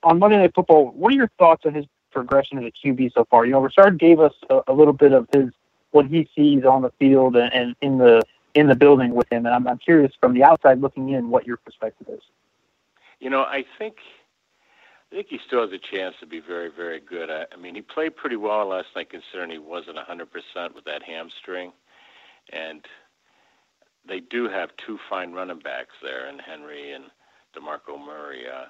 [0.03, 3.25] on Monday Night Football, what are your thoughts on his progression as a QB so
[3.25, 3.45] far?
[3.45, 5.49] You know, Richard gave us a, a little bit of his
[5.91, 8.21] what he sees on the field and, and in the
[8.55, 11.47] in the building with him, and I'm, I'm curious from the outside looking in what
[11.47, 12.21] your perspective is.
[13.19, 13.95] You know, I think
[15.13, 17.29] I think he still has a chance to be very, very good.
[17.29, 21.03] I, I mean, he played pretty well last night, considering he wasn't 100% with that
[21.03, 21.71] hamstring,
[22.51, 22.83] and
[24.07, 27.05] they do have two fine running backs there, and Henry and
[27.55, 28.45] Demarco Murray.
[28.47, 28.65] Uh,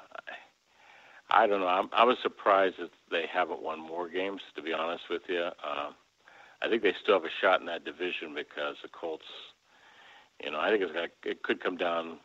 [1.30, 1.68] I, I don't know.
[1.68, 4.42] I'm, I was surprised that they haven't won more games.
[4.58, 5.92] To be honest with you, uh,
[6.62, 9.24] I think they still have a shot in that division because the Colts.
[10.44, 12.18] You know, I think it's gonna it could come down.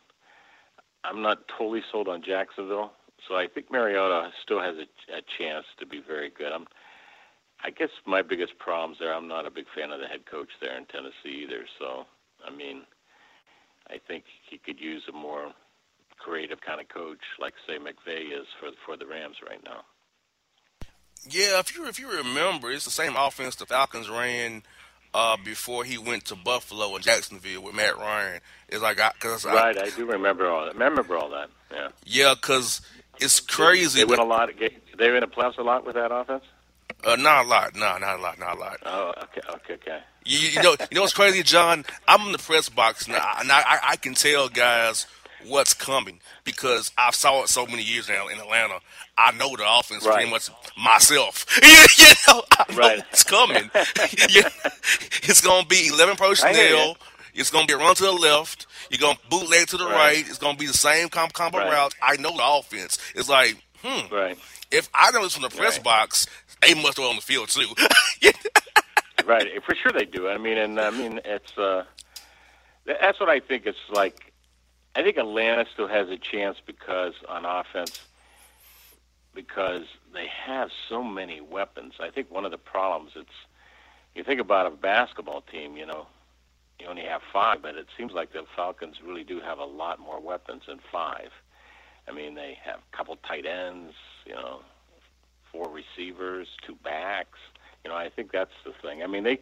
[1.04, 2.90] I'm not totally sold on Jacksonville,
[3.26, 6.52] so I think Mariota still has a, a chance to be very good.
[6.52, 6.66] I'm.
[7.64, 9.12] I guess my biggest problems there.
[9.12, 11.66] I'm not a big fan of the head coach there in Tennessee either.
[11.81, 12.07] So,
[12.46, 12.83] I mean,
[13.90, 15.52] I think he could use a more
[16.18, 19.81] creative kind of coach, like say McVay is for for the Rams right now.
[21.28, 24.62] Yeah, if you if you remember, it's the same offense the Falcons ran
[25.14, 28.40] uh, before he went to Buffalo and Jacksonville with Matt Ryan.
[28.68, 30.74] It's like I, cause right, I, I do remember all that.
[30.74, 31.50] Remember all that.
[31.72, 31.88] Yeah.
[32.04, 32.81] Yeah, because
[33.20, 34.00] it's crazy.
[34.00, 34.50] They, they win a lot.
[34.59, 36.44] They win the playoffs a lot with that offense.
[37.04, 37.76] Uh, not a lot.
[37.76, 38.38] No, not a lot.
[38.38, 38.76] Not a lot.
[38.85, 40.00] Oh, okay, okay, okay.
[40.24, 41.85] You, you know, you know what's crazy, John?
[42.07, 45.07] I'm in the press box now, and I, I can tell guys
[45.46, 48.81] what's coming because I've saw it so many years now in Atlanta.
[49.16, 50.14] I know the offense right.
[50.14, 51.46] pretty much myself.
[51.62, 53.04] you know, I know right.
[53.11, 53.70] it's coming.
[53.74, 54.48] yeah.
[55.22, 56.96] It's going to be 11 personnel.
[57.38, 58.66] It's going to be a run to the left.
[58.90, 59.94] You're going to bootleg to the right.
[59.94, 60.29] right.
[60.29, 61.72] It's going to be the same comp combo right.
[61.72, 61.94] route.
[62.03, 62.98] I know the offense.
[63.14, 64.12] It's like, hmm.
[64.12, 64.38] Right.
[64.70, 65.85] If I know this from the press right.
[65.85, 66.27] box,
[66.61, 67.68] they must go on the field too.
[69.24, 69.46] right.
[69.64, 70.29] For sure they do.
[70.29, 71.85] I mean, and I mean, it's uh,
[72.85, 73.66] that's what I think.
[73.66, 74.33] It's like
[74.94, 78.01] I think Atlanta still has a chance because on offense,
[79.33, 81.94] because they have so many weapons.
[82.01, 83.31] I think one of the problems it's
[84.14, 86.09] you think about a basketball team, you know,
[86.81, 89.99] you only have five, but it seems like the Falcons really do have a lot
[89.99, 91.31] more weapons than five.
[92.09, 94.61] I mean, they have a couple tight ends, you know,
[95.53, 97.38] four receivers, two backs.
[97.85, 99.03] You know, I think that's the thing.
[99.03, 99.41] I mean, they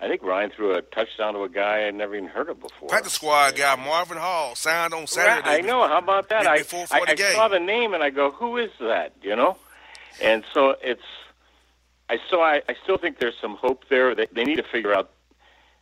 [0.00, 2.88] I think Ryan threw a touchdown to a guy I'd never even heard of before.
[2.88, 5.48] Practice squad guy Marvin Hall signed on Saturday.
[5.48, 5.86] I know.
[5.88, 6.46] How about that?
[6.46, 6.58] I,
[6.90, 9.56] I, I saw the name and I go, "Who is that?" You know,
[10.22, 11.02] and so it's.
[12.08, 14.14] I so I, I still think there's some hope there.
[14.14, 15.10] They, they need to figure out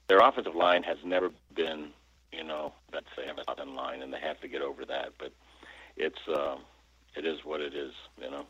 [0.08, 1.88] their offensive line has never been,
[2.32, 5.12] you know, let's say a top line, and they have to get over that.
[5.18, 5.32] But
[5.96, 6.56] it's uh,
[7.16, 8.46] it is what it is, you know.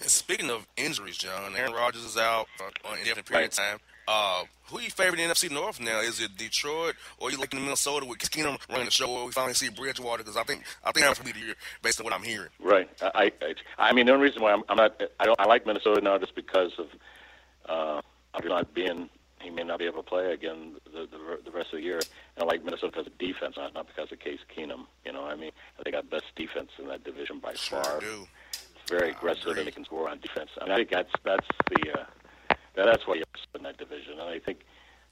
[0.00, 3.78] And speaking of injuries, John, Aaron Rodgers is out for an indefinite period of time.
[4.08, 6.00] Uh, who are you favorite in the NFC North now?
[6.00, 9.08] Is it Detroit or you like in Minnesota with Keenum running the show?
[9.08, 11.46] Or we finally see Bridgewater because I think I think that's going to be the
[11.46, 12.48] year based on what I'm hearing.
[12.58, 12.88] Right.
[13.02, 15.66] I I, I mean the only reason why I'm, I'm not I don't I like
[15.66, 16.86] Minnesota now just because of
[17.68, 18.00] uh,
[18.34, 19.08] I'm not being
[19.40, 22.00] he may not be able to play again the the, the rest of the year.
[22.36, 24.86] And I like Minnesota because of defense, not not because of Case Keenum.
[25.04, 25.50] You know, I mean
[25.84, 28.00] they got best defense in that division by sure far.
[28.00, 28.26] Do.
[28.52, 30.50] It's very aggressive and they can score on defense.
[30.60, 32.04] I mean I think that's that's the uh,
[32.74, 33.24] that's why you're
[33.54, 34.12] in that division.
[34.12, 34.60] And I think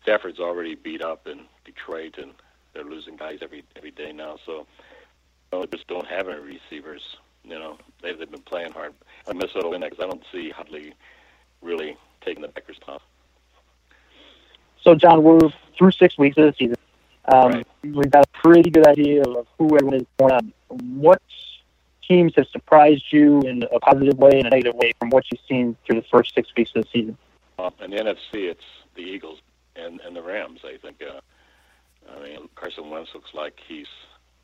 [0.03, 2.33] Stafford's already beat up in Detroit, and
[2.73, 4.39] they're losing guys every every day now.
[4.47, 4.67] So
[5.53, 7.03] you know, they just don't have any receivers.
[7.45, 8.95] You know, they've, they've been playing hard.
[9.27, 10.93] I Minnesota win that because I don't see Hundley
[11.63, 13.03] really taking the Packers' top.
[14.83, 15.41] So, John, we're
[15.77, 16.77] through six weeks of the season.
[17.27, 17.67] Um, right.
[17.83, 20.53] We've got a pretty good idea of who everyone is going on.
[20.69, 21.21] What
[22.07, 25.41] teams have surprised you in a positive way and a negative way from what you've
[25.49, 27.19] seen through the first six weeks of the season?
[27.59, 28.65] Uh, in the NFC, it's
[28.95, 29.41] the Eagles
[29.77, 30.61] and and the Rams.
[30.65, 31.03] I think.
[31.03, 31.21] Uh,
[32.17, 33.87] I mean, Carson Wentz looks like he's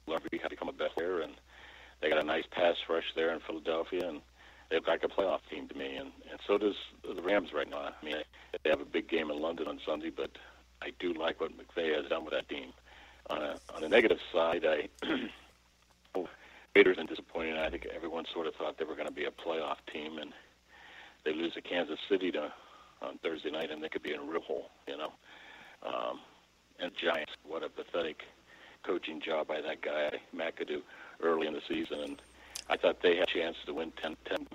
[0.07, 1.33] learned how to become a better player, and
[2.01, 4.21] they got a nice pass rush there in Philadelphia, and
[4.69, 7.69] they look like a playoff team to me, and and so does the Rams right
[7.69, 7.91] now.
[8.01, 8.17] I mean,
[8.65, 10.31] they have a big game in London on Sunday, but
[10.83, 12.73] I do like what McVay has done with that team.
[13.31, 14.89] On a on the negative side, I.
[16.75, 17.57] Raiders are disappointing.
[17.57, 20.33] I think everyone sort of thought they were going to be a playoff team, and
[21.25, 22.53] they lose to Kansas City to
[23.01, 25.13] on Thursday night, and they could be in a real hole, you know.
[25.87, 26.21] Um,
[26.81, 28.23] and Giants, what a pathetic
[28.83, 30.83] coaching job by that guy McAdoo
[31.23, 32.23] early in the season, and
[32.69, 34.47] I thought they had a chance to win 10 10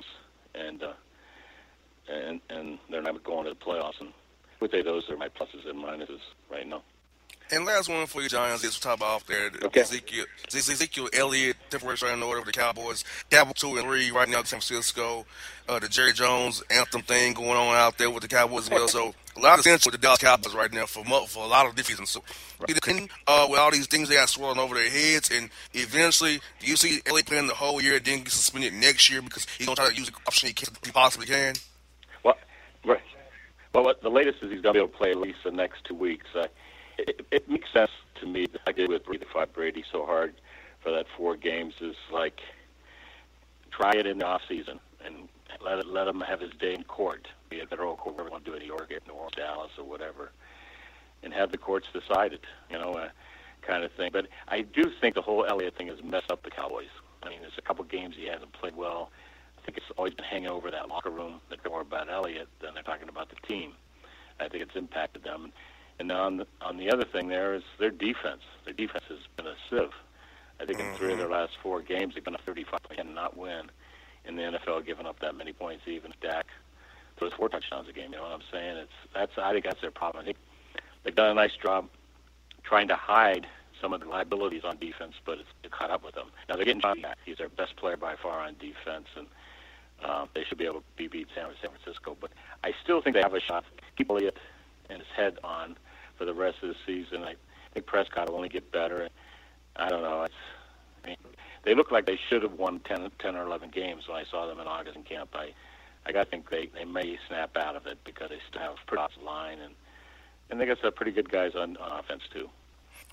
[0.56, 0.94] and uh,
[2.10, 4.00] and and they're not going to the playoffs.
[4.00, 6.20] And I would say those are my pluses and minuses
[6.52, 6.82] right now.
[7.52, 9.50] And last one for you, Giants, is top off there.
[9.64, 9.82] Okay.
[9.82, 13.04] Ezekiel, Ezekiel Elliott, temporary starting order for the Cowboys.
[13.32, 15.26] Cowboys two and three right now in San Francisco.
[15.68, 18.88] Uh, the Jerry Jones anthem thing going on out there with the Cowboys as well.
[18.88, 21.66] So a lot of sense with the Dallas Cowboys right now for for a lot
[21.66, 22.12] of defense.
[22.12, 22.24] So
[22.60, 26.76] uh, with all these things they got swirling over their heads, and eventually, do you
[26.76, 29.90] see Elliott playing the whole year, then get suspended next year because he's gonna try
[29.90, 31.56] to use the option he, can, he possibly can?
[32.86, 33.02] Right.
[33.74, 35.86] Well, what, the latest is he's gonna be able to play at least the next
[35.86, 36.26] two weeks.
[36.36, 36.48] Uh,
[36.98, 38.48] it, it makes sense to me.
[38.48, 40.34] The fact that with Brady fought Brady so hard
[40.82, 42.40] for that four games is like
[43.72, 45.30] try it in the off season and
[45.64, 48.34] let it, let him have his day in court, be it federal court, wherever you
[48.34, 50.32] want to do it, New York, New Orleans, Dallas, or whatever,
[51.24, 52.44] and have the courts decide it.
[52.70, 53.10] You know, uh,
[53.62, 54.10] kind of thing.
[54.12, 56.90] But I do think the whole Elliott thing has messed up the Cowboys.
[57.24, 59.12] I mean, there's a couple games he hasn't played well.
[59.70, 61.42] Think it's always been hanging over that locker room.
[61.48, 63.74] They're more about Elliott than they're talking about the team.
[64.40, 65.52] I think it's impacted them.
[66.00, 68.42] And on the, on the other thing there is their defense.
[68.66, 69.92] Their defense has been a sieve.
[70.60, 71.20] I think in three of mm-hmm.
[71.20, 73.70] their last four games, they've been a 35 point not win
[74.26, 75.84] in the NFL, giving up that many points.
[75.86, 76.48] Even Dak
[77.18, 78.12] throws four touchdowns a game.
[78.12, 78.78] You know what I'm saying?
[78.78, 80.24] It's that's I think that's their problem.
[80.24, 80.38] I think
[81.04, 81.88] they've done a nice job
[82.64, 83.46] trying to hide
[83.80, 86.32] some of the liabilities on defense, but it's, it's caught up with them.
[86.48, 87.20] Now they're getting Johnny back.
[87.24, 89.28] He's their best player by far on defense, and
[90.04, 92.18] um, they should be able to be beat San, Francisco.
[92.20, 92.32] But
[92.64, 93.64] I still think they have a shot.
[93.98, 94.38] Keep Elliott
[94.90, 95.78] and his head on
[96.18, 97.24] for the rest of the season.
[97.24, 97.36] I
[97.74, 99.10] think Prescott will only get better.
[99.76, 100.24] I don't know.
[100.24, 100.34] It's,
[101.04, 101.18] I mean,
[101.64, 104.48] they look like they should have won 10, 10 or 11 games when I saw
[104.48, 105.30] them in August in camp.
[105.34, 105.54] I,
[106.06, 108.74] I got to think they, they may snap out of it because they still have
[108.74, 109.74] a pretty line and
[110.52, 112.50] and they got some pretty good guys on, on offense too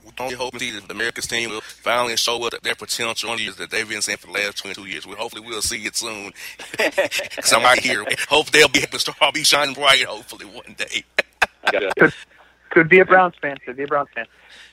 [0.06, 3.56] we only hope see the America's team will finally show up their potential on years
[3.56, 5.06] that they've been saying for the last 22 years.
[5.06, 6.32] We hopefully we'll see it soon.
[6.76, 8.04] Because I'm out here.
[8.28, 10.04] Hope they'll be able to start be shining bright.
[10.04, 11.04] Hopefully one day.
[11.98, 12.12] could,
[12.70, 13.56] could be a Browns fan.
[13.64, 14.26] Could be a Browns fan.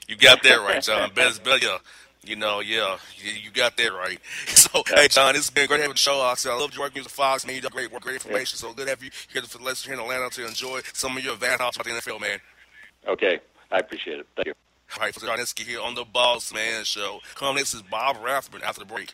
[0.08, 1.12] You got that right, John.
[1.14, 1.78] Best, best, yeah.
[2.26, 4.20] You know, yeah, you got that right.
[4.48, 6.20] So, hey, John, it's been great having the show.
[6.22, 7.56] I love your work with Fox, man.
[7.56, 8.58] You do great work, great information.
[8.58, 11.18] So good to have you here for the listeners here in Atlanta to enjoy some
[11.18, 12.40] of your advanced thoughts about the NFL, man.
[13.08, 13.40] Okay,
[13.72, 14.28] I appreciate it.
[14.36, 14.54] Thank you.
[14.96, 17.20] All right, for Czarnecki here on the Boss Man Show.
[17.34, 19.14] Come next is Bob Rathbun after the break.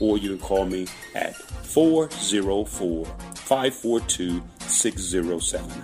[0.00, 5.82] Or you can call me at 404 542 6079.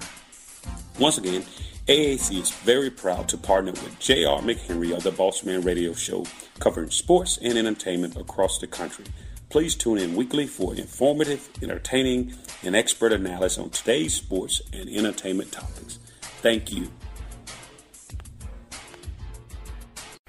[0.99, 1.45] Once again,
[1.87, 4.41] AAC is very proud to partner with J.R.
[4.41, 6.25] McHenry of the Bossman Radio Show,
[6.59, 9.05] covering sports and entertainment across the country.
[9.51, 15.53] Please tune in weekly for informative, entertaining, and expert analysis on today's sports and entertainment
[15.53, 15.99] topics.
[16.41, 16.89] Thank you.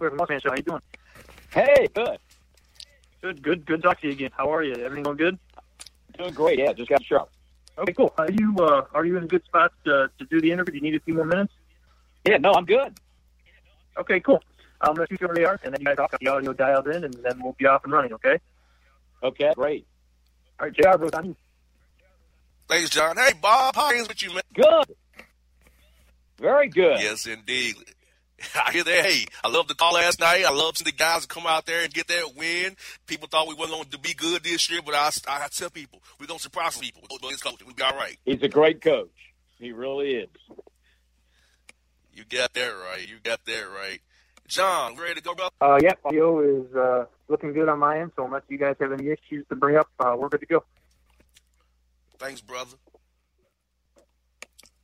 [0.00, 0.48] Hey, I'm from Show.
[0.48, 0.82] How you doing?
[1.52, 2.18] Hey, good.
[3.20, 3.82] Good, good, good.
[3.82, 4.30] Talk to you again.
[4.34, 4.74] How are you?
[4.74, 5.38] Everything going good?
[6.16, 6.58] Doing great.
[6.58, 7.28] Yeah, just got the show.
[7.76, 8.12] Okay, cool.
[8.16, 10.72] Are you uh, are you in a good spot to, to do the interview?
[10.72, 11.52] Do you need a few more minutes?
[12.24, 12.98] Yeah, no, I'm good.
[13.98, 14.42] Okay, cool.
[14.80, 16.88] I'm gonna shoot you over the arc, and then you guys talk the audio dialed
[16.88, 18.14] in, and then we'll be off and running.
[18.14, 18.38] Okay.
[19.22, 19.86] Okay, great.
[20.58, 20.96] All right, Jr.
[20.96, 21.36] Bro, time.
[22.68, 23.16] Thanks, John.
[23.18, 24.42] Hey, Bob, how things with you, man?
[24.54, 24.96] Good.
[26.38, 27.00] Very good.
[27.00, 27.76] Yes, indeed.
[28.66, 29.06] I hear that.
[29.06, 30.44] Hey, I love the call last night.
[30.44, 32.76] I love seeing the guys come out there and get that win.
[33.06, 36.00] People thought we weren't going to be good this year, but I, I tell people
[36.18, 37.02] we're going to surprise people.
[37.08, 37.66] But it's coaching.
[37.66, 38.16] We'll be all right.
[38.24, 39.10] He's a great coach.
[39.58, 40.28] He really is.
[42.14, 43.06] You got that right.
[43.06, 44.00] You got that right.
[44.46, 45.48] John, ready to go, bro?
[45.60, 45.98] Uh, yep.
[46.04, 48.10] Audio is uh, looking good on my end.
[48.16, 50.64] So unless you guys have any issues to bring up, uh, we're good to go.
[52.18, 52.76] Thanks, brother.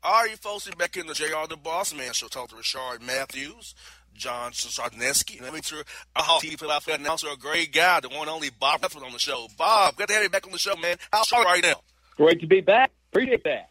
[0.06, 2.28] All right, you folks, we're back in the JR the Boss Man show.
[2.28, 3.74] Talk to Rishard Matthews,
[4.14, 5.42] John Czarnecki.
[5.42, 5.82] Let me sure
[6.14, 9.18] our TV play announcer, a great guy, the one and only Bob Rathbun on the
[9.18, 9.48] show.
[9.58, 10.96] Bob, good to have you back on the show, man.
[11.12, 11.80] How's Charlotte right now?
[12.16, 12.92] Great to be back.
[13.10, 13.70] Appreciate that.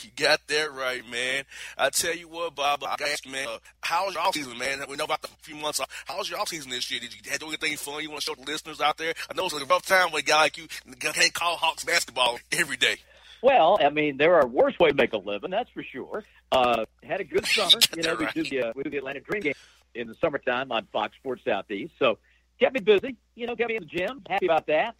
[0.00, 1.44] You got that right, man.
[1.78, 4.34] I tell you what, Bob, I got to ask you, man, uh, how's your off
[4.34, 4.80] season, man?
[4.88, 5.78] We know about the few months.
[5.78, 6.98] Uh, how's your off season this year?
[6.98, 9.14] Did you have anything fun you want to show the listeners out there?
[9.30, 10.66] I know it's a rough time with a guy like you
[10.98, 12.96] can't call Hawks basketball every day.
[13.42, 16.24] Well, I mean, there are worse ways to make a living, that's for sure.
[16.52, 17.80] Uh, had a good summer.
[17.96, 19.54] you know, we do the uh, we do the Atlanta Dream game
[19.94, 21.92] in the summertime on Fox Sports Southeast.
[21.98, 22.18] So
[22.60, 23.16] kept me busy.
[23.34, 24.22] You know, kept me in the gym.
[24.28, 24.94] Happy about that.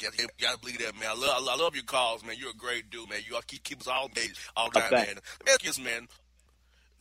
[0.00, 1.08] You gotta, gotta believe that, man.
[1.10, 2.36] I love, I love your calls, man.
[2.38, 3.20] You're a great dude, man.
[3.26, 5.06] You keep keep us all engaged all the time, man.
[5.06, 6.06] Let me ask you this, man.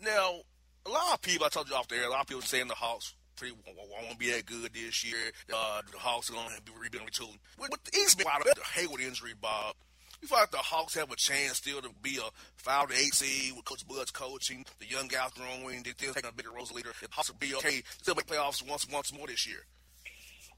[0.01, 0.41] Now,
[0.86, 2.68] a lot of people, I told you off the air, a lot of people saying
[2.68, 3.56] the Hawks pretty
[4.04, 5.32] won't be that good this year.
[5.54, 7.40] Uh, the Hawks are going to be rebuilding retooling.
[7.60, 9.76] With, with the East being out of the Hayward injury, Bob,
[10.22, 13.14] you feel like the Hawks have a chance still to be a five to eight
[13.14, 16.68] seed with Coach Bud's coaching, the young guys growing, they're still taking a bigger role
[16.74, 16.92] leader.
[17.00, 19.66] The Hawks will be okay, still make playoffs once once more this year.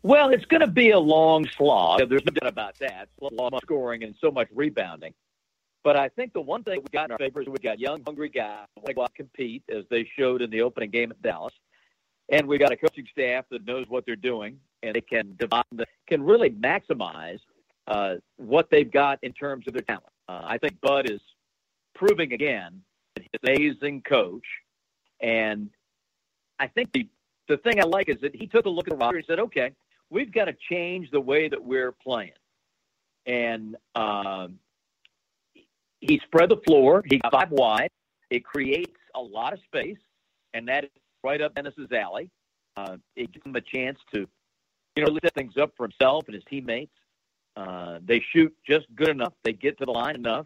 [0.02, 2.08] Well, it's going to be a long slog.
[2.08, 3.10] There's no doubt about that.
[3.20, 5.14] Lot of scoring and so much rebounding.
[5.84, 8.02] But I think the one thing we got in our favor is we got young,
[8.06, 11.54] hungry guys who want to compete, as they showed in the opening game at Dallas.
[12.32, 15.64] And we got a coaching staff that knows what they're doing, and they can divide,
[16.08, 17.40] can really maximize
[17.88, 20.06] uh, what they've got in terms of their talent.
[20.28, 21.20] Uh, I think Bud is
[21.96, 22.82] proving again
[23.16, 24.46] that he's an amazing coach,
[25.22, 25.70] and
[26.60, 27.08] I think the
[27.48, 29.40] the thing I like is that he took a look at the roster and said,
[29.40, 29.72] "Okay,
[30.12, 32.32] we've got to change the way that we're playing,"
[33.26, 34.60] and um,
[36.00, 37.04] he spread the floor.
[37.08, 37.90] He got five wide.
[38.30, 39.98] It creates a lot of space,
[40.54, 40.90] and that is
[41.24, 42.30] right up Dennis's alley.
[42.78, 44.28] Uh, it gives him a chance to,
[44.96, 46.94] you know, set things up for himself and his teammates.
[47.56, 49.34] Uh, they shoot just good enough.
[49.44, 50.46] They get to the line enough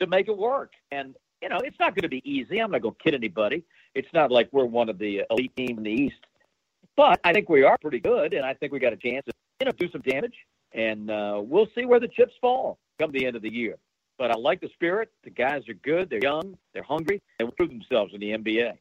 [0.00, 0.72] to make it work.
[0.90, 2.60] And, you know, it's not going to be easy.
[2.60, 3.64] I'm not going to kid anybody.
[3.94, 6.20] It's not like we're one of the elite teams in the East.
[6.96, 9.32] But I think we are pretty good, and I think we got a chance to,
[9.60, 10.34] you know, do some damage.
[10.72, 13.76] And uh, we'll see where the chips fall come the end of the year.
[14.18, 15.10] But I like the spirit.
[15.24, 16.08] The guys are good.
[16.08, 16.56] They're young.
[16.72, 17.22] They're hungry.
[17.38, 18.72] They prove themselves in the NBA.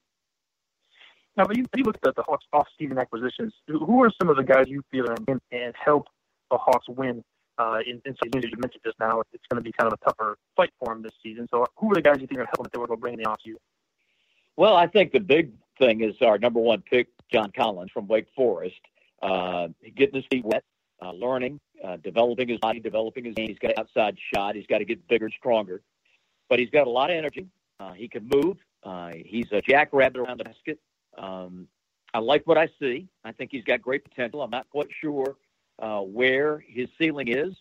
[1.37, 3.53] Now, but you, you looked at the Hawks off-season acquisitions.
[3.67, 6.07] Who are some of the guys you feel and, and help
[6.49, 7.23] the Hawks win
[7.57, 10.05] uh, in, in some you mentioned just now, it's going to be kind of a
[10.05, 11.47] tougher fight for him this season.
[11.51, 13.17] So, who are the guys you think are helping if they were going to bring
[13.17, 13.57] the off you?
[14.57, 18.27] Well, I think the big thing is our number one pick, John Collins from Wake
[18.35, 18.75] Forest,
[19.21, 20.63] uh, getting his feet wet,
[21.01, 23.47] uh, learning, uh, developing his body, developing his game.
[23.47, 24.55] He's got an outside shot.
[24.55, 25.81] He's got to get bigger and stronger,
[26.49, 27.47] but he's got a lot of energy.
[27.79, 28.57] Uh, he can move.
[28.83, 30.79] Uh, he's a jackrabbit around the basket.
[31.17, 31.67] Um,
[32.13, 33.07] I like what I see.
[33.23, 34.41] I think he's got great potential.
[34.41, 35.35] I'm not quite sure
[35.79, 37.53] uh, where his ceiling is.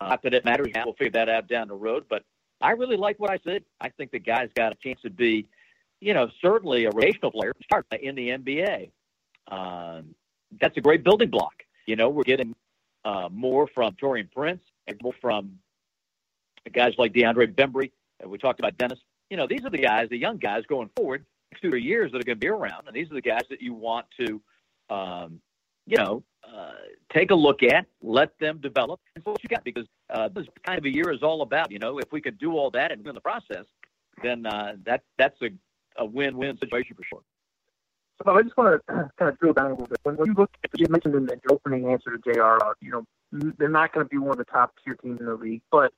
[0.00, 0.68] Uh, not that it matters.
[0.84, 2.04] We'll figure that out down the road.
[2.08, 2.22] But
[2.60, 3.60] I really like what I see.
[3.80, 5.48] I think the guy's got a chance to be,
[6.00, 7.52] you know, certainly a rotational player
[8.00, 8.90] in the NBA.
[9.48, 10.14] Um,
[10.60, 11.54] that's a great building block.
[11.86, 12.54] You know, we're getting
[13.04, 15.58] uh, more from Taurean Prince and more from
[16.72, 17.92] guys like DeAndre Bembry.
[18.24, 18.98] We talked about Dennis.
[19.30, 21.24] You know, these are the guys, the young guys going forward
[21.60, 23.60] two or years that are going to be around, and these are the guys that
[23.60, 24.40] you want to,
[24.90, 25.40] um,
[25.86, 26.72] you know, uh,
[27.12, 30.78] take a look at, let them develop, and what you got because uh, this kind
[30.78, 31.70] of a year is all about.
[31.70, 33.64] You know, if we could do all that and win the process,
[34.22, 35.50] then uh, that that's a,
[35.98, 37.22] a win-win situation for sure.
[38.24, 39.98] So I just want to kind of drill down a little bit.
[40.02, 42.58] When, when you look, at, you mentioned in the opening answer to Jr.
[42.80, 45.34] You know, they're not going to be one of the top tier teams in the
[45.34, 45.92] league, but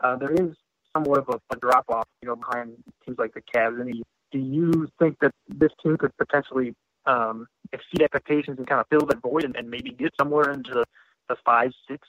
[0.00, 0.54] uh, there is
[0.94, 2.72] somewhat of a, a drop off, you know, behind
[3.04, 3.80] teams like the Cavs.
[3.80, 4.04] And
[4.34, 6.74] do you think that this team could potentially
[7.06, 10.72] um, exceed expectations and kind of fill that void and, and maybe get somewhere into
[10.72, 10.84] the,
[11.28, 12.06] the five, six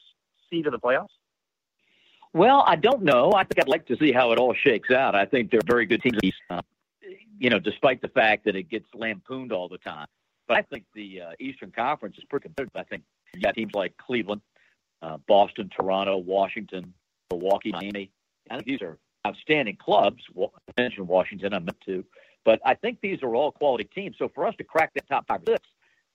[0.49, 1.13] seed of the playoffs?
[2.33, 3.31] Well, I don't know.
[3.33, 5.13] I think I'd like to see how it all shakes out.
[5.13, 6.17] I think they're very good teams,
[6.49, 6.61] uh,
[7.37, 10.07] you know, despite the fact that it gets lampooned all the time.
[10.47, 12.75] But I think the uh, Eastern Conference is pretty competitive.
[12.75, 13.03] I think
[13.35, 14.41] you got teams like Cleveland,
[15.03, 16.91] uh, Boston, Toronto, Washington,
[17.31, 18.09] Milwaukee, Miami.
[18.49, 20.23] I think these are outstanding clubs.
[20.33, 22.05] Well, I mentioned Washington, I meant to.
[22.43, 24.17] But I think these are all quality teams.
[24.19, 25.67] So for us to crack that top five six,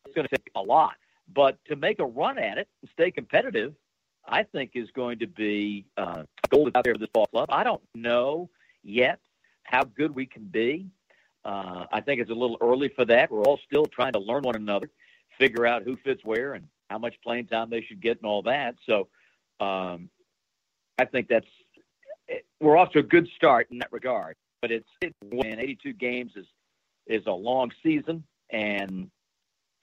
[0.05, 0.95] it's going to take a lot.
[1.33, 3.75] But to make a run at it and stay competitive,
[4.27, 7.49] I think is going to be uh, gold out there for this ball club.
[7.51, 8.49] I don't know
[8.83, 9.19] yet
[9.65, 10.87] how good we can be.
[11.45, 13.31] Uh, I think it's a little early for that.
[13.31, 14.91] We're all still trying to learn one another,
[15.39, 18.43] figure out who fits where and how much playing time they should get and all
[18.43, 18.75] that.
[18.87, 19.09] So
[19.59, 20.11] um,
[20.99, 21.47] I think that's
[22.61, 24.37] we're off to a good start in that regard.
[24.63, 24.89] But it's
[25.25, 26.47] win 82 games is
[27.07, 29.11] is a long season, and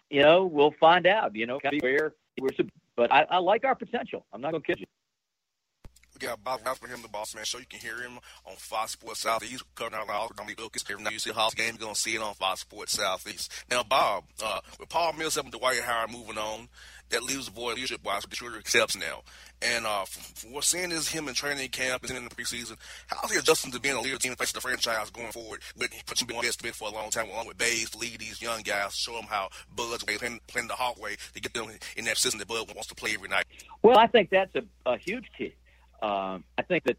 [0.10, 1.36] you know we'll find out.
[1.36, 2.50] You know, where we're.
[2.96, 4.26] But I, I like our potential.
[4.34, 4.86] I'm not gonna kid you.
[6.20, 7.60] We got Bob for him, the boss man show.
[7.60, 10.84] You can hear him on Fox Sports Southeast, covering out all the Lucas.
[10.90, 12.94] Every now you see a House game, you're going to see it on Fox Sports
[12.94, 13.52] Southeast.
[13.70, 16.70] Now, Bob, uh, with Paul Millsap and Dwight Howard moving on,
[17.10, 19.22] that leaves the void leadership wise, but sure accepts now.
[19.62, 23.32] And uh, from, what seeing is him in training camp and in the preseason, how's
[23.32, 25.62] he adjusting to being a leader team face the franchise going forward?
[25.78, 25.90] But
[26.20, 28.96] you've been best man for a long time, along with Baze, lead these young guys,
[28.96, 32.40] show them how Bud's playing, playing the hard way to get them in that system
[32.40, 33.46] that Bud wants to play every night.
[33.84, 35.54] Well, I think that's a, a huge key.
[36.02, 36.98] Um, I think that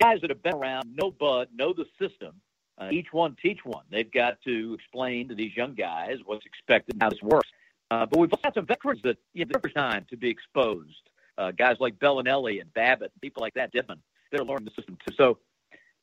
[0.00, 2.40] guys that have been around know Bud, know the system.
[2.76, 3.84] Uh, each one teach one.
[3.90, 7.48] They've got to explain to these young guys what's expected, and how this works.
[7.90, 11.10] Uh, but we've also got some veterans that you know, there's time to be exposed.
[11.38, 13.98] Uh, guys like Belinelli and Babbitt, people like that, Dippin,
[14.30, 15.14] they're learning the system too.
[15.16, 15.38] So,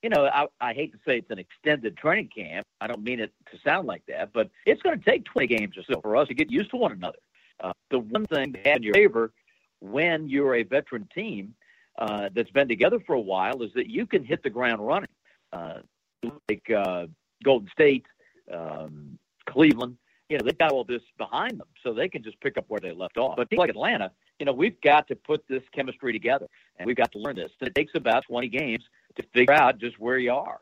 [0.01, 2.65] you know, I, I hate to say it's an extended training camp.
[2.79, 5.77] I don't mean it to sound like that, but it's going to take 20 games
[5.77, 7.19] or so for us to get used to one another.
[7.59, 9.31] Uh, the one thing to have in your favor
[9.79, 11.53] when you're a veteran team
[11.97, 15.09] uh, that's been together for a while is that you can hit the ground running.
[15.51, 15.79] Uh,
[16.47, 17.07] like uh,
[17.43, 18.05] Golden State,
[18.53, 19.17] um,
[19.49, 19.97] Cleveland,
[20.29, 22.79] you know, they've got all this behind them, so they can just pick up where
[22.79, 23.35] they left off.
[23.35, 27.11] But like Atlanta, you know, we've got to put this chemistry together, and we've got
[27.11, 27.51] to learn this.
[27.59, 28.83] It takes about 20 games
[29.17, 30.61] to figure out just where you are.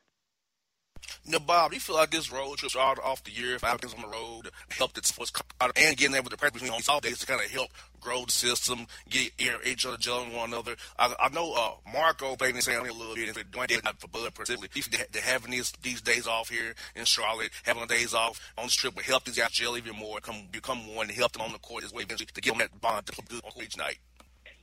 [1.25, 4.01] Now, Bob, do you feel like this road trip started off the year, Falcons on
[4.01, 5.31] the road, helped its was
[5.75, 7.69] and getting able to practice between all these days to kind of help
[7.99, 9.31] grow the system, get
[9.65, 10.75] each other gelling one another.
[10.97, 14.07] I, I know uh, Marco played in San a little bit, and Dwayne did for
[14.07, 14.69] Bud particularly.
[15.11, 18.95] They're having these these days off here in Charlotte, having days off on this trip
[18.95, 21.59] will help these guys gel even more, come become one, and help them on the
[21.59, 23.99] court as well eventually to give them that bond to good on each night.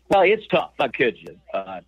[0.08, 0.72] Well, it's tough.
[0.78, 1.38] I kid you.
[1.52, 1.80] Uh,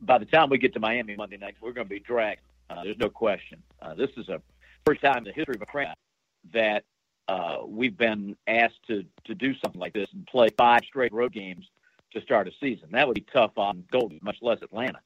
[0.00, 2.40] by the time we get to Miami Monday night, we're going to be dragged
[2.70, 3.62] uh, there's no question.
[3.80, 4.40] Uh, this is a
[4.84, 5.96] first time in the history of a franchise
[6.52, 6.84] that
[7.28, 11.32] uh, we've been asked to to do something like this and play five straight road
[11.32, 11.66] games
[12.12, 12.88] to start a season.
[12.92, 14.98] That would be tough on Golden, much less Atlanta.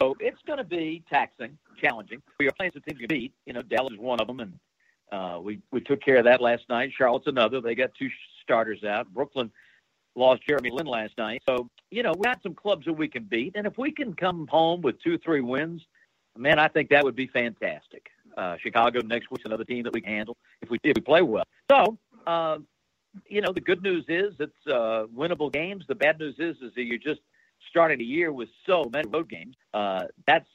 [0.00, 2.22] So it's going to be taxing, challenging.
[2.38, 3.32] We are playing some teams can beat.
[3.46, 4.58] You know, Dallas is one of them, and
[5.10, 6.92] uh, we we took care of that last night.
[6.96, 7.60] Charlotte's another.
[7.60, 8.08] They got two
[8.42, 9.12] starters out.
[9.12, 9.50] Brooklyn
[10.14, 11.42] lost Jeremy Lin last night.
[11.48, 14.14] So you know, we got some clubs that we can beat, and if we can
[14.14, 15.82] come home with two, three wins
[16.38, 18.10] man, I think that would be fantastic.
[18.36, 21.22] Uh, Chicago next week's another team that we can handle if we if we play
[21.22, 21.44] well.
[21.70, 22.58] So, uh,
[23.26, 25.84] you know, the good news is it's uh, winnable games.
[25.88, 27.20] The bad news is is that you're just
[27.68, 30.48] starting a year with so many road games, uh, that's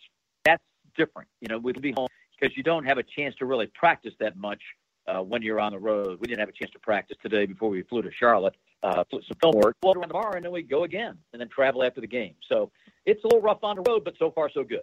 [0.44, 0.64] that's
[0.98, 1.28] different.
[1.42, 2.08] You know, we can be home
[2.40, 4.62] because you don't have a chance to really practice that much
[5.08, 6.20] uh, when you're on the road.
[6.20, 9.38] We didn't have a chance to practice today before we flew to Charlotte, uh, some
[9.42, 12.02] film work, float around the bar, and then we go again, and then travel after
[12.02, 12.36] the game.
[12.50, 12.72] So
[13.06, 14.82] it's a little rough on the road, but so far so good.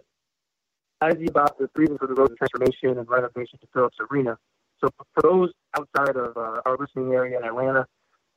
[1.01, 4.37] Idea about the reason for the road transformation and renovation to Phillips Arena.
[4.79, 7.87] So for those outside of uh, our listening area in Atlanta,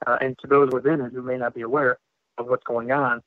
[0.07, 1.99] uh, and to those within it who may not be aware
[2.39, 3.23] of what's going on,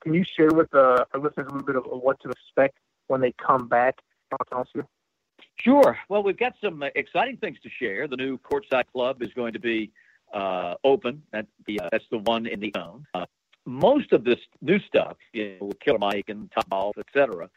[0.00, 2.78] can you share with uh, our listeners a little bit of what to expect
[3.08, 3.96] when they come back
[5.56, 5.98] Sure.
[6.08, 8.08] Well, we've got some exciting things to share.
[8.08, 9.90] The new Courtside Club is going to be
[10.32, 11.22] uh, open.
[11.32, 13.06] The, uh, that's the one in the zone.
[13.14, 13.26] Uh,
[13.66, 17.50] most of this new stuff, you know, Killer Mike and Top Golf, et cetera,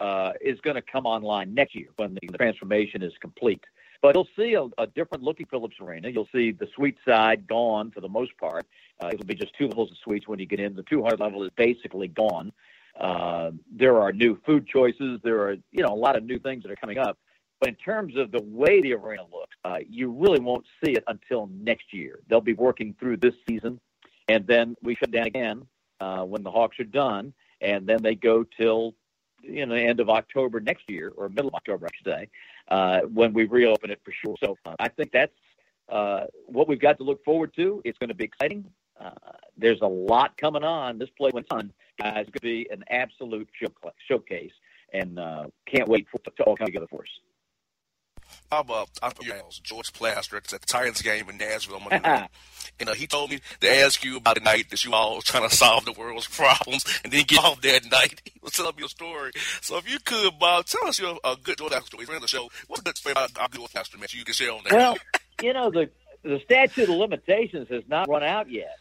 [0.00, 3.62] uh, is going to come online next year when the, transformation is complete.
[4.00, 6.08] But you'll see a, a, different looking Phillips Arena.
[6.08, 8.66] You'll see the suite side gone for the most part.
[9.02, 10.74] Uh, it'll be just two levels of suites when you get in.
[10.74, 12.52] The 200 level is basically gone.
[12.98, 15.20] Uh, there are new food choices.
[15.22, 17.16] There are, you know, a lot of new things that are coming up.
[17.60, 21.04] But in terms of the way the arena looks, uh, you really won't see it
[21.06, 22.18] until next year.
[22.28, 23.78] They'll be working through this season,
[24.26, 25.66] and then we shut down again
[26.00, 28.96] uh, when the Hawks are done, and then they go till
[29.42, 32.28] you know the end of October next year, or middle of October, I should say,
[32.68, 34.36] uh, when we reopen it for sure.
[34.42, 35.32] So uh, I think that's
[35.88, 37.82] uh, what we've got to look forward to.
[37.84, 38.64] It's going to be exciting.
[38.98, 39.10] Uh,
[39.56, 40.98] there's a lot coming on.
[40.98, 42.26] This play went on, guys.
[42.28, 43.68] It's going to be an absolute show,
[44.08, 44.52] showcase,
[44.92, 47.08] and uh, can't wait for it to all come together for us.
[48.50, 49.12] I'm uh, I'm
[49.62, 52.28] George Plaster at the Titans game in Nashville Monday night.
[52.80, 55.48] and uh, he told me to ask you about the night that you all trying
[55.48, 58.20] to solve the world's problems and then get off that night.
[58.24, 59.32] He was telling me a story.
[59.60, 62.04] So if you could, Bob, tell us your uh, good George Plaster story.
[62.04, 62.50] Friend of the show.
[62.68, 64.72] What's a good story about our George Plaster, man, you can share on that?
[64.72, 64.96] Well,
[65.42, 65.90] you know, the,
[66.22, 68.76] the statute of limitations has not run out yet.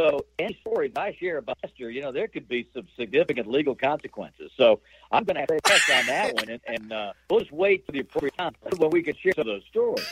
[0.00, 3.74] So any stories I share about Lester, you know, there could be some significant legal
[3.74, 4.50] consequences.
[4.56, 4.80] So
[5.12, 7.84] I'm going to have to pass on that one, and, and uh, we'll just wait
[7.84, 10.06] for the appropriate time when we can share some of those stories.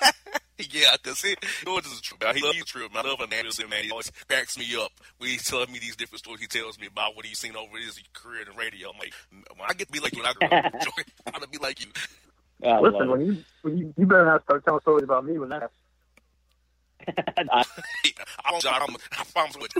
[0.70, 2.18] yeah, because he George is true.
[2.32, 2.86] He loves true.
[2.94, 3.82] I love Anderson, man.
[3.82, 6.40] He always backs me up when he's telling me these different stories.
[6.40, 8.90] He tells me about what he's seen over his career in radio.
[8.90, 10.72] I'm like, when I get to be like you, when I grow up,
[11.26, 11.90] I want to be like you.
[12.64, 15.48] I Listen, when you, when you you better not start telling stories about me when
[15.48, 15.62] that
[17.08, 17.64] I,
[18.44, 18.96] I'm, I'm,
[19.36, 19.72] I'm with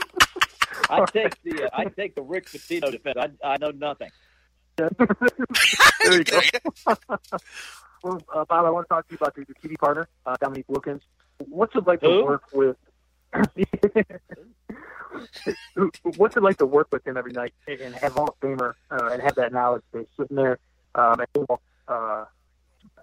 [0.88, 3.16] I take the uh, I take the Rick Pitino defense.
[3.18, 4.10] I, I know nothing.
[4.76, 4.90] there
[6.12, 6.40] you go.
[8.02, 10.36] well, uh, Bob, I want to talk to you about your, your TV partner, uh,
[10.40, 11.02] Dominique Wilkins.
[11.48, 12.08] What's it like Who?
[12.08, 12.76] to work with?
[16.16, 19.10] What's it like to work with him every night and have Hall of Famer uh,
[19.12, 20.58] and have that knowledge base sitting there
[20.94, 21.46] um, and
[21.88, 22.24] uh,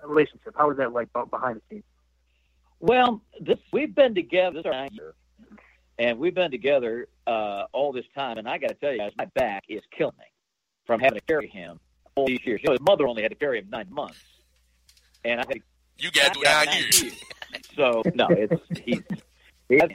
[0.03, 0.55] relationship?
[0.57, 1.83] How is that like behind the scenes?
[2.79, 5.13] Well, this we've been together this is year,
[5.97, 8.37] and we've been together uh, all this time.
[8.37, 10.25] And I got to tell you guys, my back is killing me
[10.85, 11.79] from having to carry him
[12.15, 12.61] all these years.
[12.63, 14.19] You know, his mother only had to carry him nine months,
[15.25, 15.61] and I had
[15.97, 17.03] you got to do nine years.
[17.03, 17.21] years.
[17.75, 19.01] so no, it's he's.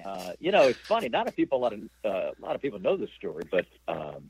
[0.04, 1.08] Uh, you know, it's funny.
[1.08, 3.64] Not a people, a lot of uh, a lot of people know this story, but
[3.88, 4.28] um,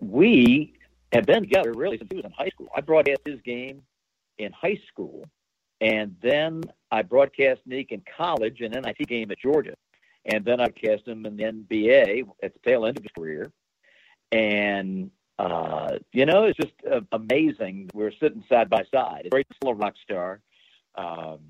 [0.00, 0.74] we
[1.12, 2.68] have been together really since he was in high school.
[2.74, 3.82] I broadcast his game
[4.38, 5.26] in high school,
[5.84, 9.74] and then I broadcast Nick in college and NIT game at Georgia.
[10.24, 13.52] And then I cast him in the NBA at the tail end of his career.
[14.32, 17.90] And, uh, you know, it's just uh, amazing.
[17.92, 19.28] We're sitting side by side.
[19.30, 20.40] Great little rock star.
[20.94, 21.40] Um,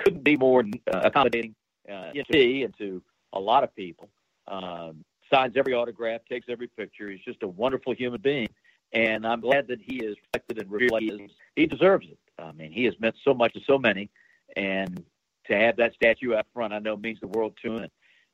[0.00, 1.54] couldn't be more uh, accommodating
[1.88, 3.00] uh, to me and to
[3.32, 4.08] a lot of people.
[4.48, 7.08] Um, signs every autograph, takes every picture.
[7.08, 8.48] He's just a wonderful human being.
[8.92, 12.18] And I'm glad that he is respected and realized he deserves it.
[12.38, 14.10] I mean, he has meant so much to so many,
[14.56, 15.04] and
[15.46, 17.90] to have that statue out front, I know means the world to him.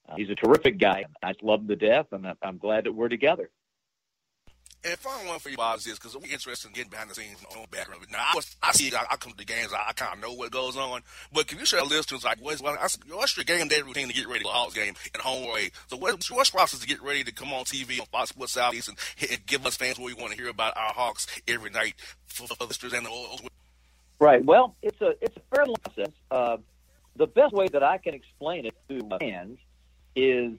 [0.09, 1.05] Uh, he's a terrific guy.
[1.23, 3.51] I love him to death, and I'm glad that we're together.
[4.83, 7.15] And final one for you, Bob, is this because we're interested in getting behind the
[7.15, 8.03] scenes on background.
[8.11, 10.23] Now, I, was, I see, I, I come to the games, I, I kind of
[10.23, 11.03] know what goes on.
[11.35, 14.41] But can you share listeners like what's, what's your game day routine to get ready
[14.41, 15.71] for the Hawks game at home away?
[15.89, 18.89] So what's your process to get ready to come on TV on Fox Sports Southeast
[18.89, 18.97] and,
[19.31, 22.47] and give us fans what we want to hear about our Hawks every night for,
[22.47, 23.11] for the listeners and the
[24.21, 24.45] Right.
[24.45, 26.13] Well, it's a it's a fair process.
[26.31, 26.59] Uh,
[27.17, 29.59] the best way that I can explain it to fans
[30.15, 30.59] is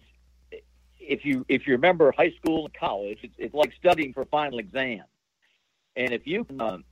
[1.00, 4.26] if you if you remember high school and college, it's, it's like studying for a
[4.26, 5.04] final exam.
[5.96, 6.84] And if you can, um,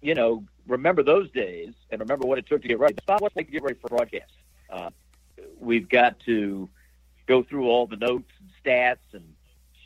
[0.00, 2.94] you know, remember those days and remember what it took to get ready.
[2.96, 4.32] It's not what it to get ready for broadcast.
[4.70, 4.90] Uh,
[5.58, 6.68] we've got to
[7.26, 9.34] go through all the notes and stats and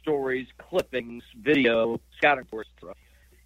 [0.01, 2.71] stories, clippings, video, scouting reports,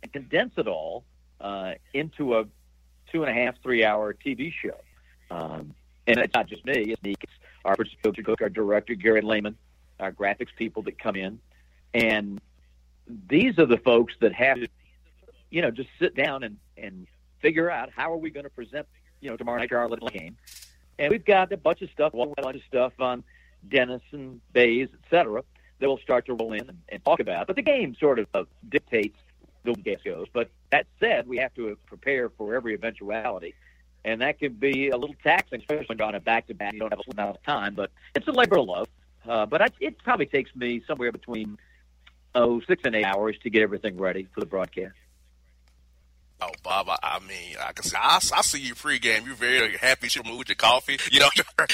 [0.02, 1.04] and condense it all
[1.40, 2.44] uh, into a
[3.10, 4.78] two and a half, three hour TV show.
[5.30, 5.74] Um,
[6.06, 7.32] and it's not just me, it's me, it's
[7.64, 9.56] our producer, our director, Gary Lehman,
[10.00, 11.38] our graphics people that come in,
[11.92, 12.40] and
[13.28, 14.68] these are the folks that have to,
[15.50, 17.06] you know, just sit down and and
[17.40, 18.86] figure out how are we going to present,
[19.20, 20.36] you know, tomorrow night our little game.
[20.98, 23.22] And we've got a bunch of stuff, a bunch of stuff on
[23.68, 25.42] Dennis and Baze, et cetera,
[25.78, 27.46] that we'll start to roll in and, and talk about.
[27.46, 29.16] But the game sort of uh, dictates
[29.74, 30.26] the it goes.
[30.32, 33.54] But that said, we have to prepare for every eventuality.
[34.04, 36.72] And that can be a little taxing, especially when you're on a back-to-back.
[36.72, 38.88] You don't have a amount of time, but it's a labor of love.
[39.26, 41.58] Uh, but I, it probably takes me somewhere between
[42.34, 44.94] oh six and eight hours to get everything ready for the broadcast.
[46.40, 49.26] Oh, Bob, I, I mean, I can see, I, I see you pregame.
[49.26, 50.08] You're very happy.
[50.14, 50.98] You move with your coffee.
[51.10, 51.30] You know,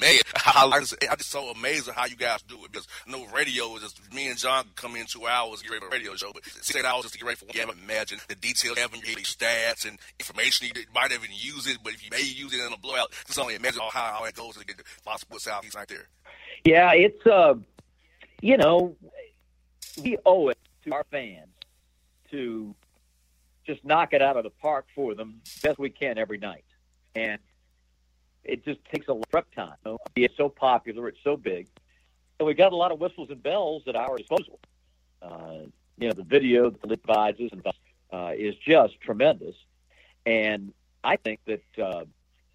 [0.00, 2.88] man, I, I, just, I'm just so amazed at how you guys do it because
[3.06, 5.90] no radio is just me and John come in two hours, get ready for a
[5.90, 7.70] radio show, but six, hours just to get ready for one game.
[7.84, 10.68] Imagine the details, having your stats and information.
[10.74, 13.38] You might even use it, but if you may use it in a blowout, just
[13.38, 16.08] only imagine how, how it goes to get the possible southeast right there.
[16.64, 17.54] Yeah, it's, uh,
[18.42, 18.96] you know,
[20.02, 21.48] we owe it to our fans
[22.32, 22.74] to
[23.70, 26.64] just knock it out of the park for them best we can every night.
[27.14, 27.38] And
[28.42, 29.74] it just takes a lot of prep time.
[29.84, 29.98] You know?
[30.16, 31.68] It's so popular, it's so big.
[32.38, 34.58] And we got a lot of whistles and bells at our disposal.
[35.22, 35.66] Uh,
[35.98, 37.64] you know, the video that the advises and
[38.12, 39.54] uh, is just tremendous.
[40.26, 40.72] And
[41.04, 42.04] I think that uh,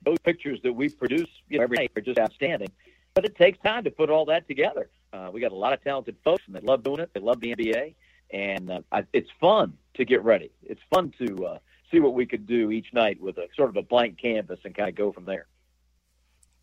[0.03, 2.69] those pictures that we produce you know, every night are just outstanding.
[3.13, 4.89] But it takes time to put all that together.
[5.13, 7.11] Uh, we got a lot of talented folks, and they love doing it.
[7.13, 7.95] They love the NBA,
[8.31, 10.51] and uh, I, it's fun to get ready.
[10.63, 11.57] It's fun to uh,
[11.91, 14.75] see what we could do each night with a sort of a blank canvas and
[14.75, 15.47] kind of go from there.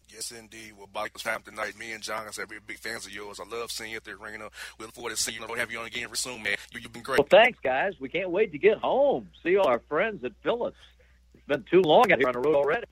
[0.08, 0.74] Yes, indeed.
[0.76, 1.78] Well, Bob, it's time tonight.
[1.78, 3.40] Me and John, said, we're big fans of yours.
[3.40, 4.50] I love seeing you at the arena.
[4.78, 5.46] We look forward to seeing you.
[5.48, 6.56] We'll have you on again very soon, man.
[6.72, 7.18] You, have been great.
[7.18, 7.94] Well, thanks, guys.
[7.98, 9.28] We can't wait to get home.
[9.42, 10.76] See all our friends at Phillips.
[11.34, 12.84] It's been too long out here on the road already.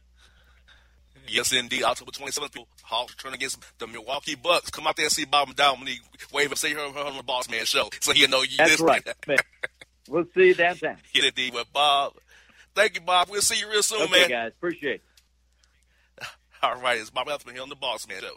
[1.30, 1.84] Yes, indeed.
[1.84, 4.70] October 27th, people, Hawks turn against the Milwaukee Bucks.
[4.70, 5.98] Come out there and see Bob he
[6.32, 7.88] wave and say her, her on the Boss Man show.
[8.00, 9.02] So he'll know you That's this right.
[10.08, 10.96] we'll see you downtown.
[11.14, 11.54] Yes, indeed.
[11.54, 12.14] Well, Bob,
[12.74, 13.28] thank you, Bob.
[13.30, 14.28] We'll see you real soon, okay, man.
[14.28, 14.52] guys.
[14.56, 15.02] Appreciate
[16.20, 16.26] it.
[16.62, 16.98] All right.
[16.98, 18.36] It's Bob Elfman here on the Boss Man show.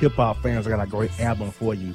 [0.00, 1.94] Hip hop fans, I got a great album for you.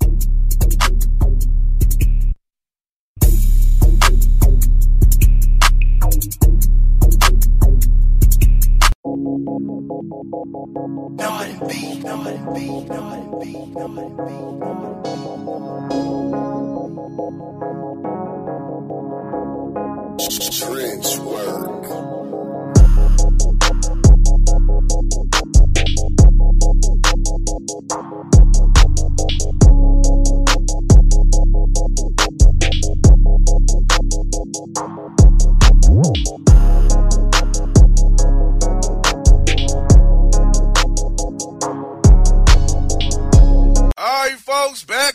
[20.51, 22.20] Trench work.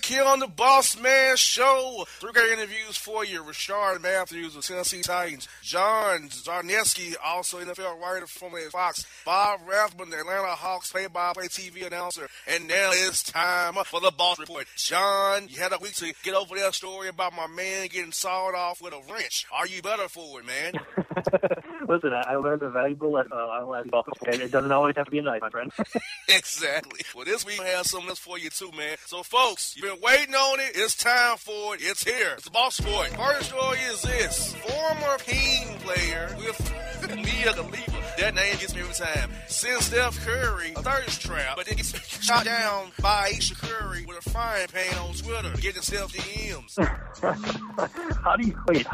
[0.06, 2.06] Back here on the Boss Man Show.
[2.20, 3.42] Three great interviews for you.
[3.42, 5.48] Rishard Matthews of Tennessee Titans.
[5.62, 9.04] John Czarnecki, also NFL writer from Fox.
[9.24, 12.28] Bob Rathbun, the Atlanta Hawks play-by-play TV announcer.
[12.46, 14.66] And now it's time for the Boss Report.
[14.76, 18.54] John, you had a week to get over that story about my man getting sawed
[18.54, 19.46] off with a wrench.
[19.52, 20.74] Are you better for it, man?
[21.88, 24.04] Listen, I I learned a valuable lesson uh, on last ball.
[24.26, 25.72] And it doesn't always have to be a knife, my friend.
[26.28, 27.00] exactly.
[27.14, 28.96] Well, this week we have something else for you too, man.
[29.06, 30.72] So, folks, you've been waiting on it.
[30.74, 31.80] It's time for it.
[31.82, 32.32] It's here.
[32.34, 33.08] It's the boss sport.
[33.08, 36.72] First story is this: former team player with
[37.16, 37.92] Mia Khalifa.
[38.18, 39.30] That name gets me every time.
[39.46, 41.94] Sends Steph Curry a thirst trap, but then gets
[42.24, 46.76] shot down by Ayesha Curry with a frying pan on Twitter, getting Steph DMs.
[48.22, 48.86] How do you wait?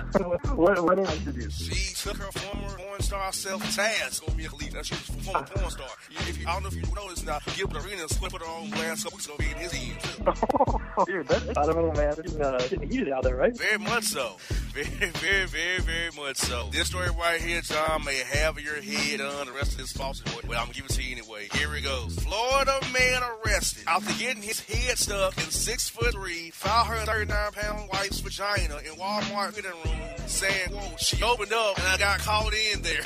[0.54, 1.50] what, what did I do?
[1.50, 4.74] She took her former porn star self task on Mia Khalifa.
[4.74, 5.88] That's she was a former porn star.
[6.10, 9.02] If you, I don't know if you noticed now, Gilbert Arenas put her on blast
[9.02, 10.80] a couple weeks ago being his end too.
[11.06, 12.14] Dude, that's, I don't know, man.
[12.18, 13.56] It's uh, getting heated out there, right?
[13.56, 14.36] Very much so.
[14.72, 16.68] Very, very, very, very much so.
[16.72, 20.22] This story right here, John, may have your head on the rest of this false
[20.24, 21.48] report, but I'm gonna give it to you anyway.
[21.52, 22.14] Here it goes.
[22.16, 28.20] Florida man arrested after getting his head stuck in six foot three, 539 pound wife's
[28.20, 32.82] vagina in Walmart fitting room, saying, "Whoa, she opened up and I got caught in
[32.82, 33.02] there."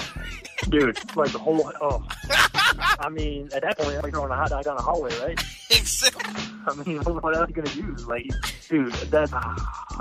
[0.69, 1.71] Dude, like the whole.
[1.81, 2.05] Oh.
[2.99, 5.39] I mean, at that point, I'm like throwing a hot dog down the hallway, right?
[5.71, 6.35] Exactly.
[6.67, 8.07] I mean, what else are you gonna use?
[8.07, 8.27] Like,
[8.69, 9.33] dude, that's.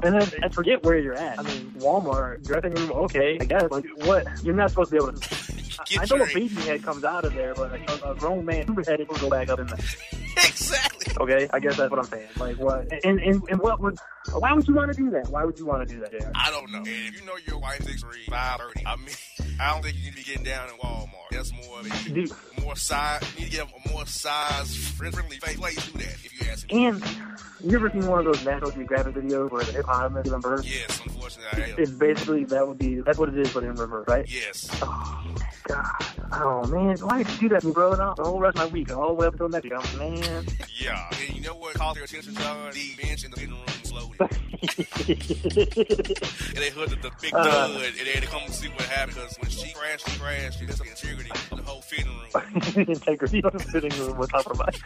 [0.04, 1.40] And then and forget where you're at.
[1.40, 3.70] I mean, Walmart dressing room, okay, I guess.
[3.70, 4.28] Like, what?
[4.44, 5.56] You're not supposed to be able to.
[5.86, 8.46] Get I know a baby head comes out of there, but like, a, a grown
[8.46, 9.78] man head will go back up in there.
[10.38, 11.14] exactly.
[11.20, 12.28] Okay, I guess that's what I'm saying.
[12.38, 12.92] Like, what?
[13.04, 13.98] And and, and what would?
[14.34, 15.30] Why would you want to do that?
[15.30, 16.32] Why would you want to do that, JR?
[16.34, 16.80] I don't know.
[16.80, 19.08] And if you know your wife's six three, five thirty, I mean,
[19.60, 21.10] I don't think you need to be getting down in Walmart.
[21.32, 22.32] That's more of a Dude.
[22.66, 23.22] More size.
[23.36, 25.56] You need to get a more size friendly face.
[25.58, 26.86] Place do that if you ask me.
[26.86, 27.04] And
[27.64, 30.66] you ever seen one of those National Geographic videos where the hippopotamus giving birth?
[30.66, 31.76] Yes, unfortunately, I am.
[31.78, 34.26] It's basically that would be that's what it is, but in reverse, right?
[34.28, 34.68] Yes.
[34.82, 35.36] Oh
[35.68, 35.86] God,
[36.34, 37.94] oh man, why did you do that to me, bro?
[37.94, 39.98] No, the whole rest of my week, all the way up until next week, I'm
[39.98, 40.46] man.
[40.78, 41.10] Yeah.
[41.28, 42.72] And you know what caught their attention, John?
[42.74, 43.64] The bench in the living room
[43.96, 44.40] floating.
[44.66, 47.44] and they heard the, the big Uh.
[47.44, 49.16] thud, and they had to come and see what happened.
[49.16, 50.60] Because when she crashed, she crashed.
[50.60, 52.88] She just the integrity of the whole fitting room.
[52.90, 54.82] integrity of the fitting room was compromised.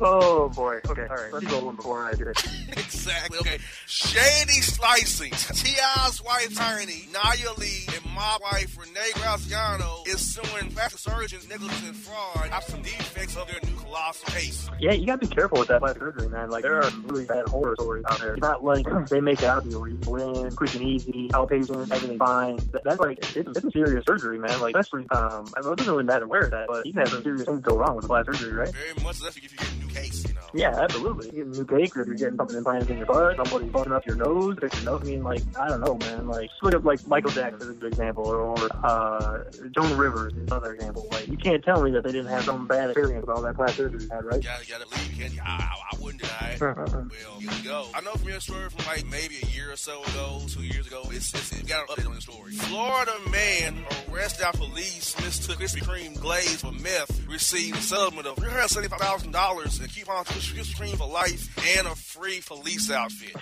[0.00, 0.80] oh boy.
[0.88, 1.02] Okay.
[1.08, 1.32] All right.
[1.32, 2.38] Let's go one before I do it.
[2.72, 3.38] exactly.
[3.38, 3.58] Okay.
[3.86, 5.32] Shady slicing.
[5.32, 11.82] T.I.'s wife, Tiny, Naya Lee, and my wife, Renee Graziano, is suing plastic surgeons, negligence,
[11.86, 14.70] and fraud after some defects of their new colossal case.
[14.78, 16.50] Yeah, you gotta be careful with that plastic surgery, man.
[16.50, 18.34] Like there are really bad horror stories out there.
[18.34, 20.82] It's not like they make it out of you where you go in, quick and
[20.82, 22.56] easy, outpatient, everything fine.
[22.72, 24.60] That, that's like it's, it's a serious surgery, man.
[24.60, 27.00] Like especially, um, I mean, it doesn't really matter where it's at, but you can
[27.00, 28.72] have some serious things go wrong with plastic surgery, right?
[28.72, 30.40] Very much less if you get a new case, you know.
[30.52, 31.26] Yeah, absolutely.
[31.26, 33.66] You get a new cake, or if you're getting something implanted in your butt, somebody
[33.66, 35.02] busting up your nose, fix your nose.
[35.02, 36.26] I mean, like, I don't know, man.
[36.26, 40.46] Like, look at like Michael Jackson is a good example, or uh, Joan Rivers is
[40.48, 41.06] another example.
[41.12, 43.54] Like, you can't tell me that they didn't have some bad experience with all that
[43.54, 44.42] plastic surgery had, right?
[44.42, 45.40] Gotta, gotta leave, can't you?
[45.44, 46.60] I, I, I wouldn't deny it.
[46.60, 47.08] well,
[47.38, 47.86] here we go.
[47.94, 50.86] I know from your story from like maybe a year or so ago, two years
[50.86, 52.52] ago, it's, it's it got an update on the story.
[52.52, 58.36] Florida man arrested after police mistook Krispy Kreme glaze for meth, received a settlement of
[58.36, 63.36] $375,000 and keep on Krispy Kreme for life and a free police outfit.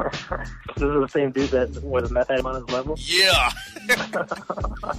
[0.76, 2.96] this is the same dude that was meth had him on his level.
[2.98, 3.50] Yeah.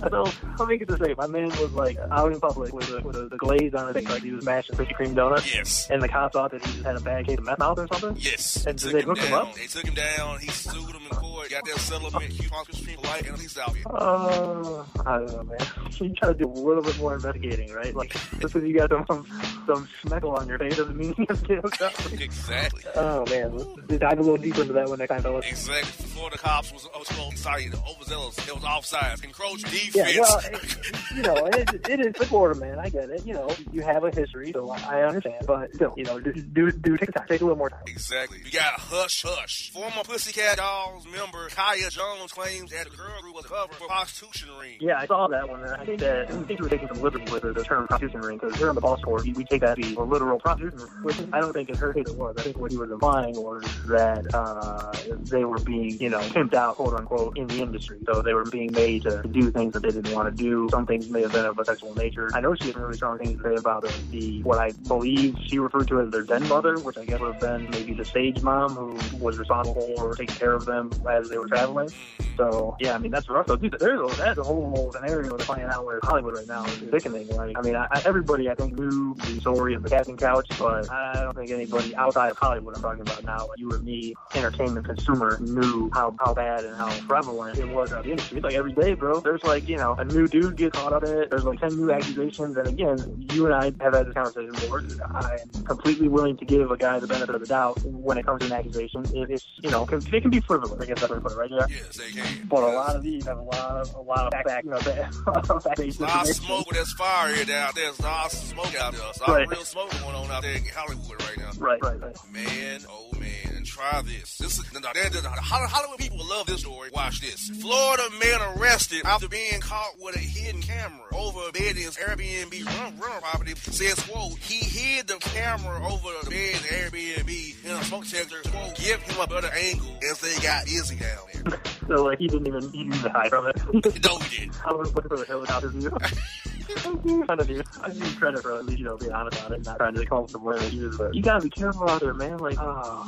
[0.09, 0.27] so
[0.59, 1.17] let me get this straight.
[1.17, 4.03] My man was like out in public with a, with a, the glaze on his
[4.03, 5.53] face, like he was mashing Krispy Kreme donuts.
[5.53, 5.89] Yes.
[5.89, 7.87] And the cops thought that he just had a bad case of meth mouth or
[7.87, 8.15] something.
[8.19, 8.65] Yes.
[8.65, 9.53] And did they him him up?
[9.55, 10.39] They took him down.
[10.39, 11.49] He sued them in court.
[11.49, 12.31] Got their settlement.
[12.31, 13.85] Keep on Krispy Kreme life and a police outfit.
[13.87, 15.59] Uh, I don't know, man.
[16.01, 17.95] You try to do a little bit more investigating, right?
[17.95, 18.09] Like,
[18.39, 19.23] just because you got some
[19.67, 21.93] some schmeckle on your face doesn't mean you have to get hooked up.
[22.21, 22.83] Exactly.
[22.95, 25.45] Oh man, let's dive a little deeper into that one next time, fellas.
[25.47, 26.05] Exactly.
[26.05, 28.37] Before the cops was, was sorry, overzealous.
[28.47, 29.23] It was offsides.
[29.23, 29.95] Encroach defense.
[29.95, 32.79] Yeah, well, it, you know, it, it is the Florida man.
[32.79, 33.25] I get it.
[33.25, 35.45] You know, you have a history, so I understand.
[35.47, 37.81] But still, you know, do do, do take time, take a little more time.
[37.87, 38.39] Exactly.
[38.43, 39.71] We got Hush Hush.
[39.71, 44.49] Former Pussycat Dolls member Kaya Jones claims that the girl group was covered for prostitution
[44.59, 44.77] ring.
[44.79, 45.61] Yeah, I saw that one.
[45.63, 47.87] and I think that I think we were taking some liberty with the, the term
[47.87, 50.01] prostitution ring because here on the ball score, we, we take that to be a
[50.01, 52.35] literal prostitution, ring, which I don't think in her case it was.
[52.37, 54.91] I think what he was implying was that uh,
[55.23, 57.99] they were being, you know, pimped out, quote unquote, in the industry.
[58.05, 60.67] So they were being made to do things that they didn't want to do.
[60.71, 62.29] Some things may have been of a sexual nature.
[62.33, 65.37] I know she had really strong things to say about the, the what I believe
[65.45, 68.03] she referred to as their den mother, which I guess would have been maybe the
[68.03, 71.89] stage mom who was responsible for taking care of them as they were traveling.
[72.35, 73.47] So yeah, I mean that's rough.
[73.47, 76.65] So dude, there's a, that's a whole scenario that's playing out with Hollywood right now.
[76.65, 77.29] It's sickening.
[77.29, 80.91] Like I mean, I, everybody I think knew the story of the casting couch, but
[80.91, 84.85] I don't think anybody outside of Hollywood I'm talking about now, you or me, entertainment
[84.85, 88.37] consumer, knew how how bad and how prevalent it was out the industry.
[88.39, 89.21] It's like every day, bro.
[89.21, 91.29] There's like you know a new dude gets caught up in it.
[91.29, 94.83] There's like ten new accusations, and again, you and I have had this conversation before.
[95.13, 98.39] I'm completely willing to give a guy the benefit of the doubt when it comes
[98.41, 99.03] to an accusation.
[99.15, 100.79] It, it's you know, 'cause they can be frivolous.
[100.81, 101.67] I guess that's what I put it right there.
[101.69, 102.47] Yes, they can.
[102.47, 104.71] But a lot of these have a lot of a lot of fact, fact you
[104.71, 104.77] know,
[105.27, 107.85] A lot of smoke, there's fire here down there.
[107.85, 109.01] There's a lot of smoke out there.
[109.01, 109.43] There's a lot Right.
[109.45, 111.51] of real smoke going on out there in Hollywood right now.
[111.57, 112.15] Right, right, right.
[112.31, 114.37] Man, oh man, and try this.
[114.37, 116.89] This is now, there- there- Holly- Hollywood people love this story.
[116.93, 117.49] Watch this.
[117.61, 121.97] Florida man arrested after being caught with a hidden camera over a bed in his
[121.97, 123.53] Airbnb run, rental property.
[123.55, 128.41] Says, quote, he hid the camera over the bed the Airbnb in a smoke detector,
[128.49, 131.59] quote, give him a better angle as they got busy down there.
[131.87, 133.57] So like he didn't even he didn't even hide from it.
[134.05, 134.55] no, he didn't.
[134.65, 135.91] I was looking for the helicopter view.
[136.75, 137.65] dude.
[137.81, 140.99] I you you know being honest about it, not trying to come up with excuse.
[141.13, 142.37] You gotta be careful out there, man.
[142.37, 143.03] Like, uh,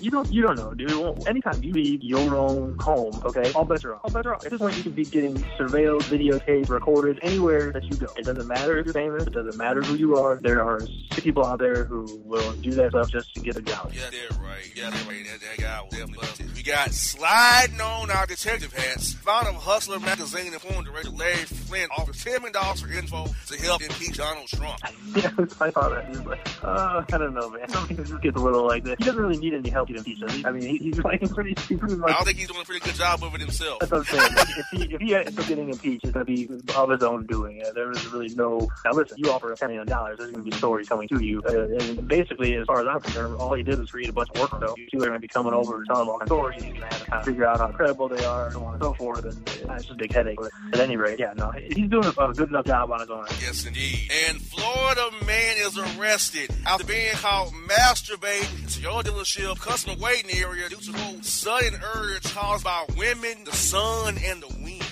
[0.00, 1.26] you don't you don't know, dude.
[1.26, 4.00] Anytime you leave your own home, okay, all bets are off.
[4.04, 4.44] All bets are off.
[4.44, 8.06] At this point, you could be getting surveilled, videotaped, recorded anywhere that you go.
[8.16, 9.26] It doesn't matter if you're famous.
[9.26, 10.36] It doesn't matter who you are.
[10.36, 13.92] There are people out there who will do that stuff just to get a job.
[13.94, 14.70] Yeah, they're right.
[14.74, 15.24] Yeah, they're right.
[15.24, 16.54] That, that guy definitely busted.
[16.54, 19.14] We got sliding on our detective hats.
[19.14, 23.82] Found of Hustler magazine informed director Larry Flynt offers $10 million for info to help
[23.82, 24.78] impeach Donald Trump.
[25.16, 25.30] Yeah,
[25.60, 26.06] I saw that.
[26.08, 27.66] He's like, uh, I don't know, man.
[27.70, 28.96] Some things just gets a little like this.
[28.98, 30.18] He doesn't really need any help to impeach.
[30.44, 32.10] I mean, he, he's like pretty, he's pretty I much.
[32.16, 33.78] don't think he's doing a pretty good job of it himself.
[33.80, 34.32] That's what I'm saying.
[34.58, 37.62] If he if he ends up getting impeached, it's gonna be of his own doing.
[37.64, 38.68] Uh, there is really no.
[38.84, 41.40] Now listen, you offer a ten million dollars, there's gonna be stories coming to you.
[41.48, 44.28] Uh, and basically, as far as I'm concerned, all he did was read a bunch
[44.34, 44.76] of work stuff.
[44.76, 46.62] You two are gonna be coming over and telling all the stories.
[46.62, 48.82] He's have to kind of figure out how credible they are, and so on and
[48.82, 49.24] so forth.
[49.24, 50.38] And uh, it's just a big headache.
[50.38, 53.10] But at any rate, yeah, no, he's doing a, a good enough job on his
[53.10, 53.26] own.
[53.40, 54.10] Yes, indeed.
[54.28, 60.68] And Florida man is arrested after being caught masturbating to your dealership customer waiting area
[60.68, 64.84] due to quote sudden urge caused by women, the sun, and the wind.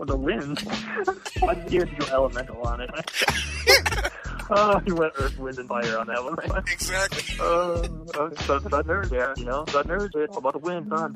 [0.06, 0.60] the wind.
[1.40, 2.90] Why did you go elemental on it?
[4.52, 6.36] Oh, he went Earth, Wind, and Fire on that one.
[6.72, 7.22] Exactly.
[7.40, 11.14] Uh, uh, so, so nerds, yeah, you know, so nerds, it's about the wind, son.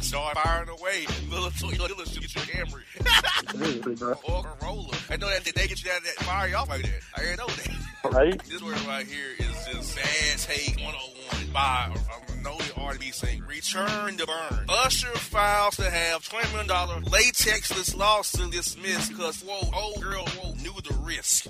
[0.00, 1.06] Start firing away.
[1.30, 2.82] Little little get your camera.
[3.52, 4.14] Seriously, bro.
[4.24, 4.94] or roller.
[5.10, 7.00] I know that they get you out of that fire off like that.
[7.16, 8.12] I didn't know that.
[8.12, 8.42] Right?
[8.44, 11.94] This word right here is just bad take 101 by
[12.42, 13.44] know the R&B singer.
[13.46, 14.64] Return to burn.
[14.68, 20.72] Usher files to have $20 million latexless lawsuit dismissed because, whoa, old girl, whoa, knew
[20.82, 21.46] the risk.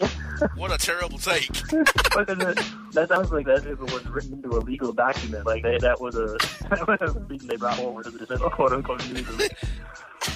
[0.57, 1.51] what a terrible take.
[2.93, 5.47] That, sounds like that it was written into a legal document.
[5.47, 6.27] Like they, that was a
[6.69, 9.03] that they brought forward to the quote unquote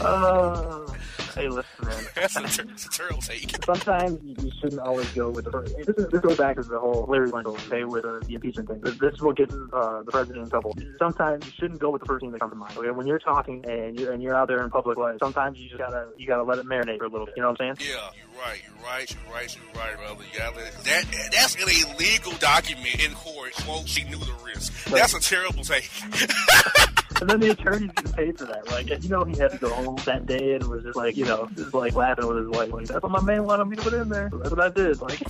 [0.01, 0.11] legally.
[0.11, 0.93] Uh,
[1.35, 2.05] hey, listen, man.
[2.15, 3.65] That's a, ter- a terrible take.
[3.65, 5.85] Sometimes you you shouldn't always go with the.
[5.87, 8.69] This, is, this goes back to the whole Larry Lincoln, okay, with uh, the impeachment
[8.69, 8.81] thing.
[8.81, 10.77] This, this is what gets uh, the president in trouble.
[10.99, 12.77] Sometimes you shouldn't go with the first thing that comes to mind.
[12.77, 15.69] Okay, when you're talking and you're and you're out there in public life, sometimes you
[15.69, 17.35] just gotta you gotta let it marinate for a little bit.
[17.37, 17.89] You know what I'm saying?
[17.91, 18.61] Yeah, you're right.
[18.67, 19.15] You're right.
[19.15, 19.57] You're right.
[19.57, 20.25] You're right, brother.
[20.33, 23.53] You gotta let it, that that's in a legal document in court.
[23.55, 24.85] Quote: She knew the risk.
[24.87, 25.91] That's a terrible take.
[27.23, 28.69] And then the attorneys get paid for that.
[28.73, 31.25] Like, you know, he had to go home that day and was just like, you
[31.25, 32.73] know, just like laughing with his wife.
[32.73, 34.29] Like, that's what my man wanted me to put in there.
[34.35, 35.01] That's what I did.
[35.01, 35.21] Like,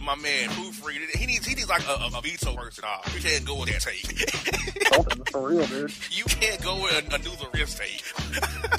[0.00, 1.14] My man, proofread it.
[1.14, 2.84] He needs he needs like a, a, a veto person.
[2.86, 4.86] Uh, you can't go with that take.
[4.94, 5.92] something for real, dude.
[6.10, 8.02] you can't go with a, a the risk take.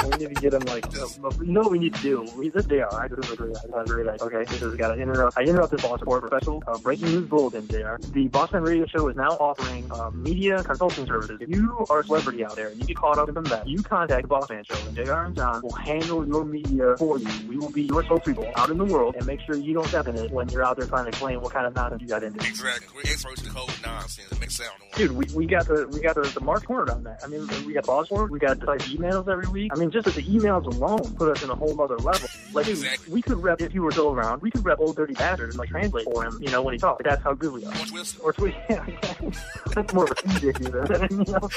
[0.03, 1.07] We need to get him like, uh,
[1.41, 2.27] you know what we need to do?
[2.37, 3.53] We, this JR, I just agree.
[3.75, 4.03] I agree.
[4.03, 5.37] Like, okay, this has got to interrupt.
[5.37, 6.63] I interrupt this Boston Sport Professional.
[6.65, 7.97] Uh, breaking news bulletin, JR.
[8.13, 11.39] The Bossman Radio Show is now offering uh, media consulting services.
[11.41, 13.81] If you are a celebrity out there and you get caught up in that, you
[13.83, 17.27] contact the Boss Man Show, and JR and John will handle your media for you.
[17.47, 20.07] We will be your spokespeople out in the world and make sure you don't step
[20.07, 22.23] in it when you're out there trying to claim what kind of nonsense you got
[22.23, 22.45] into.
[22.45, 22.87] Exactly.
[22.95, 24.31] We're experts in code nonsense.
[24.31, 24.71] It makes sound.
[24.95, 27.21] Dude, we, we got the we got the, the mark cornered on that.
[27.23, 29.71] I mean, we got boss work, we got like emails every week.
[29.73, 32.27] I mean, just that the emails alone put us in a whole other level.
[32.53, 34.41] Like, dude, we could rep if you were still around.
[34.41, 36.37] We could rep old dirty bastard and like translate for him.
[36.41, 37.03] You know, when he talks.
[37.03, 37.73] That's how good we are.
[37.73, 38.17] Or twist.
[38.21, 38.33] Or.
[38.69, 39.31] Yeah, exactly.
[39.75, 41.49] That's more of a than you know.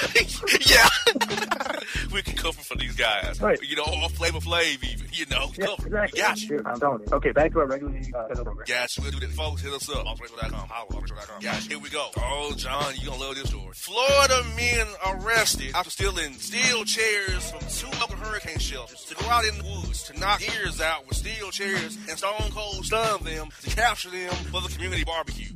[0.65, 0.80] yeah.
[2.13, 3.41] we can cover for these guys.
[3.41, 3.59] Right.
[3.61, 5.07] You know, or Flavor Flav even.
[5.11, 5.87] You know, Yeah, cover.
[5.87, 6.19] exactly.
[6.21, 6.61] Got you.
[6.65, 7.13] I'm telling you.
[7.13, 8.65] Okay, back to our regularly uh, program.
[8.65, 9.03] Got you.
[9.03, 9.29] We'll do that.
[9.31, 10.05] Folks, hit us up.
[10.05, 10.69] Offradio.com.
[10.69, 11.41] Offradio.com.
[11.41, 11.69] Got you.
[11.69, 12.09] Here we go.
[12.17, 13.73] Oh, John, you're gonna love this story.
[13.73, 19.43] Florida men arrested after stealing steel chairs from two local hurricane shelters to go out
[19.45, 23.49] in the woods to knock ears out with steel chairs and stone cold stun them
[23.61, 25.47] to capture them for the community barbecue.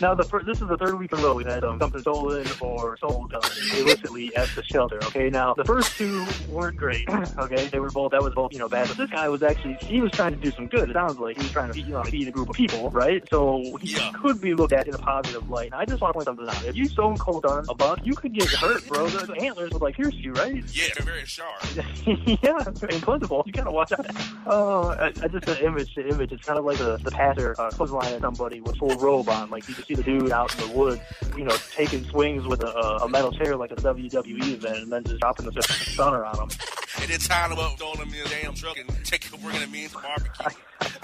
[0.00, 2.00] Now, the fir- this is the third week in a row we've had um, something
[2.00, 3.40] stolen or sold um,
[3.76, 4.96] illicitly at the shelter.
[5.04, 7.08] Okay, now the first two weren't great.
[7.38, 8.88] Okay, they were both that was both you know bad.
[8.88, 10.90] But this guy was actually he was trying to do some good.
[10.90, 12.90] It sounds like he was trying to feed, you know, feed a group of people,
[12.90, 13.22] right?
[13.30, 14.12] So he Yeah.
[14.14, 15.66] could be looked at in a positive light.
[15.66, 16.64] And I just want to point something out.
[16.64, 19.08] If you stone cold on a buck, you could get hurt, bro.
[19.08, 20.62] The, antlers would like pierce you, right?
[20.72, 21.62] Yeah, they're very sharp.
[22.06, 22.58] yeah,
[23.02, 23.42] plentiful.
[23.46, 24.06] You gotta watch out.
[24.46, 26.32] Oh, I, I just the image, the image.
[26.32, 29.50] It's kind of like the the passer uh, clotheslining somebody with full robe on.
[29.50, 31.00] Like you can see the dude out in the woods,
[31.36, 35.04] you know, taking swings with a, a metal chair like a WWE event, and then
[35.04, 36.48] just dropping the stunner on him.
[37.00, 39.60] And then tying them up, throwing them in a damn truck and take taking bringing
[39.60, 40.56] them in for barbecue.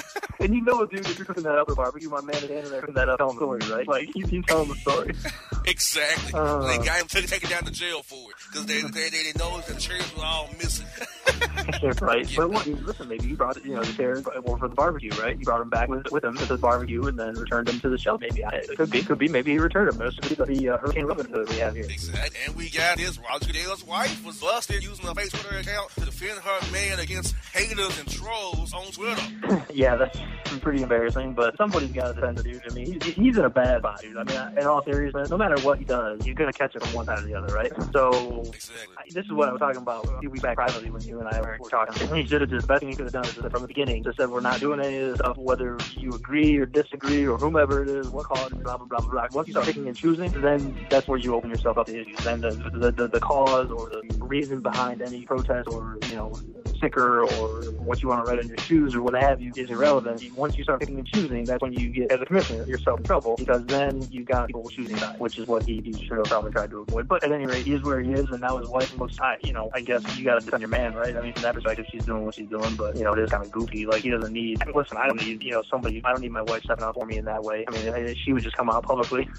[0.42, 2.70] And you know, dude, if you're cooking that up for barbecue, my man is standing
[2.70, 3.86] there cooking that up, telling the story, right?
[3.86, 5.14] Like he's, he's telling the story.
[5.64, 6.32] Exactly.
[6.34, 6.66] Uh.
[6.66, 9.38] they got him took, taken down to jail for it because they, they they didn't
[9.38, 10.86] know the chairs were all missing.
[12.02, 12.28] right.
[12.36, 15.12] But what, listen, maybe you brought it, you know the chairs were for the barbecue,
[15.22, 15.38] right?
[15.38, 17.88] You brought them back with with him to the barbecue, and then returned them to
[17.88, 18.26] the shelter.
[18.28, 19.28] Maybe I, it could be, could be.
[19.28, 20.10] Maybe he returned them.
[20.10, 21.84] Could be the uh, Hurricane Robin Hood we have here.
[21.84, 22.40] Exactly.
[22.44, 26.04] And we got his Roger Goodell's wife was busted using a fake Twitter account to
[26.04, 29.22] defend her man against haters and trolls on Twitter.
[29.72, 30.18] yeah, that's
[30.60, 31.34] pretty embarrassing.
[31.34, 32.62] But somebody's got to defend the dude.
[32.70, 34.16] I mean, he's, he's in a bad spot, dude.
[34.16, 36.94] I mean, in all seriousness, no matter what he does, you're gonna catch it from
[36.94, 37.72] one side or the other, right?
[37.92, 38.96] So Exactly.
[38.98, 41.18] I- this is what I was talking about a few weeks back privately when you
[41.20, 42.16] and I were, talking.
[42.16, 44.02] He should have just, the best thing he could have done is from the beginning,
[44.04, 47.36] just said, we're not doing any of this stuff, whether you agree or disagree or
[47.36, 49.26] whomever it is, what cause, blah, blah, blah, blah, blah.
[49.32, 52.18] Once you start picking and choosing, then that's where you open yourself up to issues.
[52.24, 56.32] Then the, the, the, the cause or the reason behind any protest or, you know,
[56.76, 59.70] sticker or what you want to write on your shoes or what have you is
[59.70, 60.22] irrelevant.
[60.36, 63.04] Once you start picking and choosing, that's when you get, as a commissioner, yourself in
[63.04, 66.26] trouble because then you got people choosing that, which is what he, he should have
[66.26, 67.06] probably tried to avoid.
[67.06, 69.36] But at any rate, he is where he is, and now his wife looks, I,
[69.42, 71.16] you know, I guess you got to defend your man, right?
[71.16, 73.30] I mean, from that perspective, she's doing what she's doing, but, you know, it is
[73.30, 73.86] kind of goofy.
[73.86, 76.42] Like, he doesn't need, listen, I don't need, you know, somebody, I don't need my
[76.42, 77.64] wife stepping out for me in that way.
[77.68, 79.28] I mean, she would just come out publicly.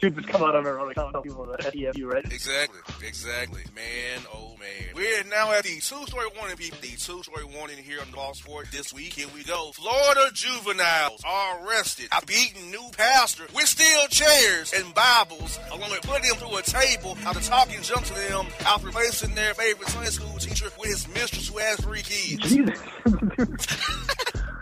[0.00, 2.24] she just come out on her own account tell people that FEFU, right?
[2.24, 2.80] Exactly.
[3.06, 3.62] Exactly.
[3.74, 4.94] Man, oh man.
[4.94, 6.78] We're now at the two-story warning, people.
[6.80, 9.14] The two-story warning here on the Ball Sport this week.
[9.14, 9.72] Here we go.
[9.74, 16.02] Florida juveniles are arrested after beating new pastor with steel chairs and Bibles, along with
[16.02, 20.10] putting them through a table after talking junk to them after replacing their favorite Sunday
[20.10, 22.56] school teacher with his mistress who has three kids.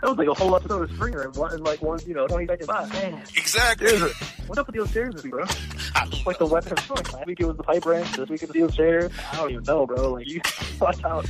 [0.03, 0.09] Jesus.
[0.09, 2.27] That was like a whole episode of Springer in one, in like one, you know,
[2.27, 2.89] 20 second box.
[2.93, 3.87] Man, Exactly.
[3.87, 4.09] there's a,
[4.47, 5.45] what's up with those chairs this week, bro?
[6.25, 7.13] Like the weapon of choice.
[7.13, 8.11] Last week it was the pipe wrench.
[8.13, 9.11] This week it's the steel chairs.
[9.31, 10.13] I don't even know, bro.
[10.13, 10.41] Like you,
[10.81, 11.25] watch out.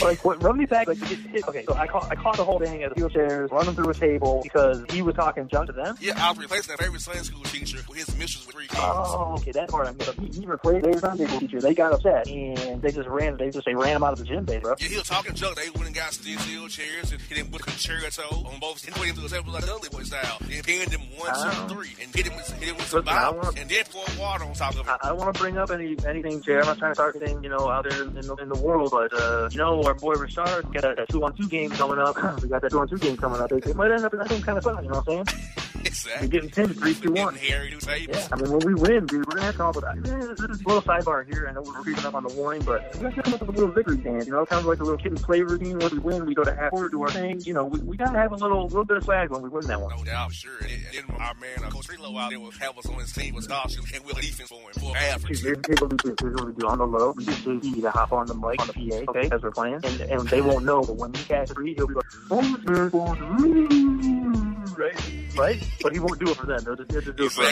[0.00, 0.42] Like what?
[0.42, 0.86] Run me back.
[0.88, 1.46] Like hit.
[1.48, 3.90] Okay, so I caught I caught the whole thing at the steel chairs, running through
[3.90, 5.96] a table because he was talking junk to them.
[6.00, 8.80] Yeah, I was replacing that favorite Sunday school teacher with his mistress with three kids.
[8.82, 10.14] Oh, okay, that part I missed.
[10.20, 11.60] He, he replaced their Sunday school teacher.
[11.60, 13.36] They got upset and they just ran.
[13.36, 14.74] They just they ran him out of the gym, base, bro.
[14.80, 15.56] Yeah, he was talking junk.
[15.56, 18.84] They went and got steel, steel chairs and hit him with a concerto on both.
[18.84, 20.38] He put him to a table like Dudley Boyz style.
[20.40, 21.66] Then pinned him one, Oh.
[21.68, 24.44] two, three, and hit him with, hit him with some bombs, and then poured water
[24.44, 26.58] on top of him I, I don't want to bring up any anything, Jay.
[26.58, 28.90] I'm not trying to start anything, you know, out there in the, in the world.
[28.90, 32.16] But uh, you know, our boy Richard got a, two-on-two game coming up.
[32.42, 33.52] we got that two-on-two game coming up.
[33.52, 34.82] It, might end up in that kind of spot.
[34.82, 35.71] You know what I'm saying?
[35.84, 36.26] Exactly.
[36.26, 37.34] We're getting pinned three, two, one.
[37.34, 38.16] Getting Harry to tables.
[38.16, 40.04] Yeah, I mean, when we win, dude, we're gonna have to up with.
[40.04, 41.46] This is a little sidebar here.
[41.48, 43.48] I know we're creeping up on the warning, but we're going to come up with
[43.48, 44.26] a little victory dance.
[44.26, 45.78] You know, kind of like a little kid and play routine.
[45.78, 47.40] When we win, we go to half court, do our thing.
[47.40, 49.66] You know, we, we gotta have a little little bit of swag when we win
[49.66, 49.96] that one.
[49.96, 50.52] No doubt, sure.
[50.60, 53.34] And then our man, uh, Coach Trilo out there, will have us on his team
[53.34, 55.46] with scholarships and will defense for him for half Here's, two.
[55.48, 56.14] here's, here's what we do.
[56.20, 57.14] Here's what we do on the low.
[57.16, 59.80] We get JD to hop on the mic on the PA, okay, as we're playing,
[59.84, 60.82] and, and they won't know.
[60.82, 64.41] But when we catch three, he'll be like, "Oh, going to-"
[64.78, 65.00] right,
[65.36, 65.62] right.
[65.82, 66.62] But he won't do it for them.
[66.64, 67.42] They'll just, they'll just do it for.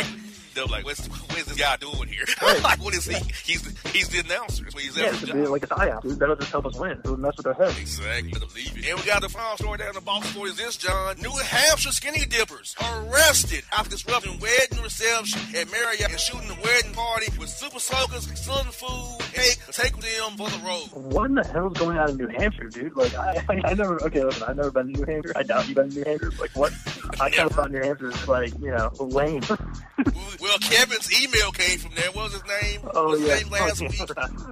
[0.54, 2.24] They're like, what's, what's this guy doing here?
[2.42, 2.62] Right.
[2.62, 3.14] like, what is he?
[3.44, 4.64] He's the, he's the announcer.
[4.64, 5.50] That's what he's Yeah, at it's his a bit job.
[5.52, 6.18] like IOP, dude.
[6.18, 6.92] That'll just help us win.
[7.04, 7.78] It'll mess with their heads.
[7.78, 8.32] Exactly.
[8.32, 8.88] Better believe it.
[8.88, 11.16] And we got the final story down in the box story is this, John.
[11.20, 16.92] New Hampshire skinny dippers arrested after disrupting wedding reception at Marriott and shooting the wedding
[16.94, 20.88] party with super soakers, southern food, cake, take them for the road.
[21.12, 22.96] What in the hell's going on in New Hampshire, dude?
[22.96, 25.32] Like, I, I, I never, okay, listen, I've never been to New Hampshire.
[25.36, 26.30] I doubt you've been to New Hampshire.
[26.40, 26.72] Like, what?
[27.20, 29.42] I kind of thought New Hampshire was like, you know, lame.
[30.40, 32.10] Well, Kevin's email came from there.
[32.12, 32.80] What was his name?
[32.94, 33.34] Oh, what was yeah.
[33.36, 34.00] his name last week?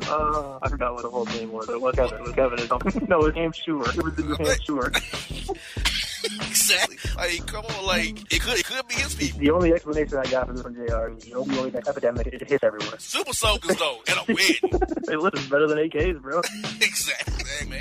[0.09, 1.69] uh, I forgot what the whole name was.
[1.69, 2.19] It was Kevin.
[2.19, 2.59] It was Kevin.
[2.59, 3.06] It's something.
[3.09, 3.81] No, it was Hampshire.
[3.81, 4.93] It was New Hampshire.
[6.47, 6.97] exactly.
[7.16, 9.40] Like, come on, like it could it could be his people.
[9.40, 12.62] The only explanation I got for this from JR is the opioid epidemic, it hits
[12.62, 12.98] everywhere.
[12.98, 14.81] Super soakers though, and a wedding.
[15.09, 16.40] hey, listen, better than AKs, bro.
[16.81, 17.81] exactly, man.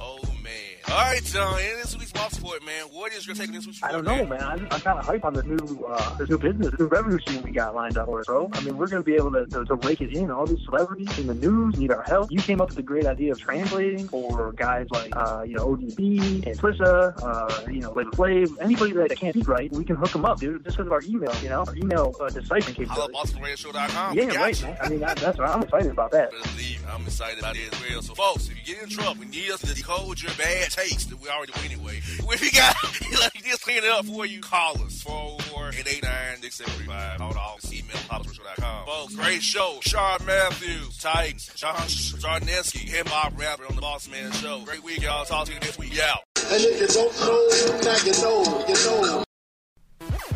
[0.00, 0.52] Oh man.
[0.88, 1.58] All right, John.
[1.58, 2.84] And this week's mock support, man.
[2.92, 4.42] What is your take on this I don't know, man.
[4.42, 7.18] I'm, I'm kind of hype on this new, uh, this new business, this new revenue
[7.20, 8.50] stream we got lined up bro.
[8.52, 10.30] I mean, we're going to be able to, to, to rake it in.
[10.30, 12.30] All these celebrities in the news need our help.
[12.30, 15.66] You came up with a great idea of translating for guys like, uh, you know,
[15.66, 19.96] ODB and Trisha, uh, you know, Flavor Flav, anybody that can't speak right, we can
[19.96, 22.74] hook them up, dude, just because of our email, you know, our email uh, deciphering
[22.74, 23.14] capability.
[23.14, 24.16] BossmanRadioShow.com.
[24.16, 24.66] Yeah, right, you.
[24.66, 24.76] man.
[24.80, 25.54] I mean, that, that's right.
[25.54, 26.30] I'm excited about that.
[26.30, 28.02] Believe I'm excited about it as well.
[28.02, 31.10] So, folks, if you get in trouble, we need us to decode your bad taste
[31.10, 32.00] that we already do anyway.
[32.36, 32.76] If you got,
[33.20, 35.00] like, just clean it up for you, call us.
[35.02, 37.18] 404 889 6735.
[37.18, 38.86] Call the office, email popshow.com.
[38.86, 39.78] Folks, great show.
[39.82, 44.60] Sean Matthews, Titans, John Czarnecki, hip hop rapper on the Boss Man Show.
[44.64, 45.24] Great week, y'all.
[45.24, 45.96] Talk to you next week.
[45.96, 46.14] Yeah.
[46.36, 50.35] And if you don't know, now you know, you know.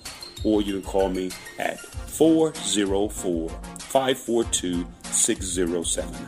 [0.43, 6.27] Or you can call me at 404 542 6079.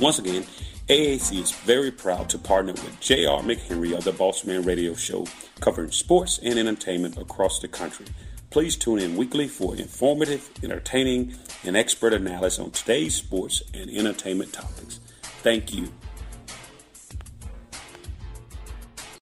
[0.00, 0.44] Once again,
[0.88, 3.42] AAC is very proud to partner with J.R.
[3.42, 5.26] McHenry of the Bossman Radio Show,
[5.60, 8.06] covering sports and entertainment across the country.
[8.50, 11.34] Please tune in weekly for informative, entertaining,
[11.64, 15.00] and expert analysis on today's sports and entertainment topics.
[15.42, 15.90] Thank you.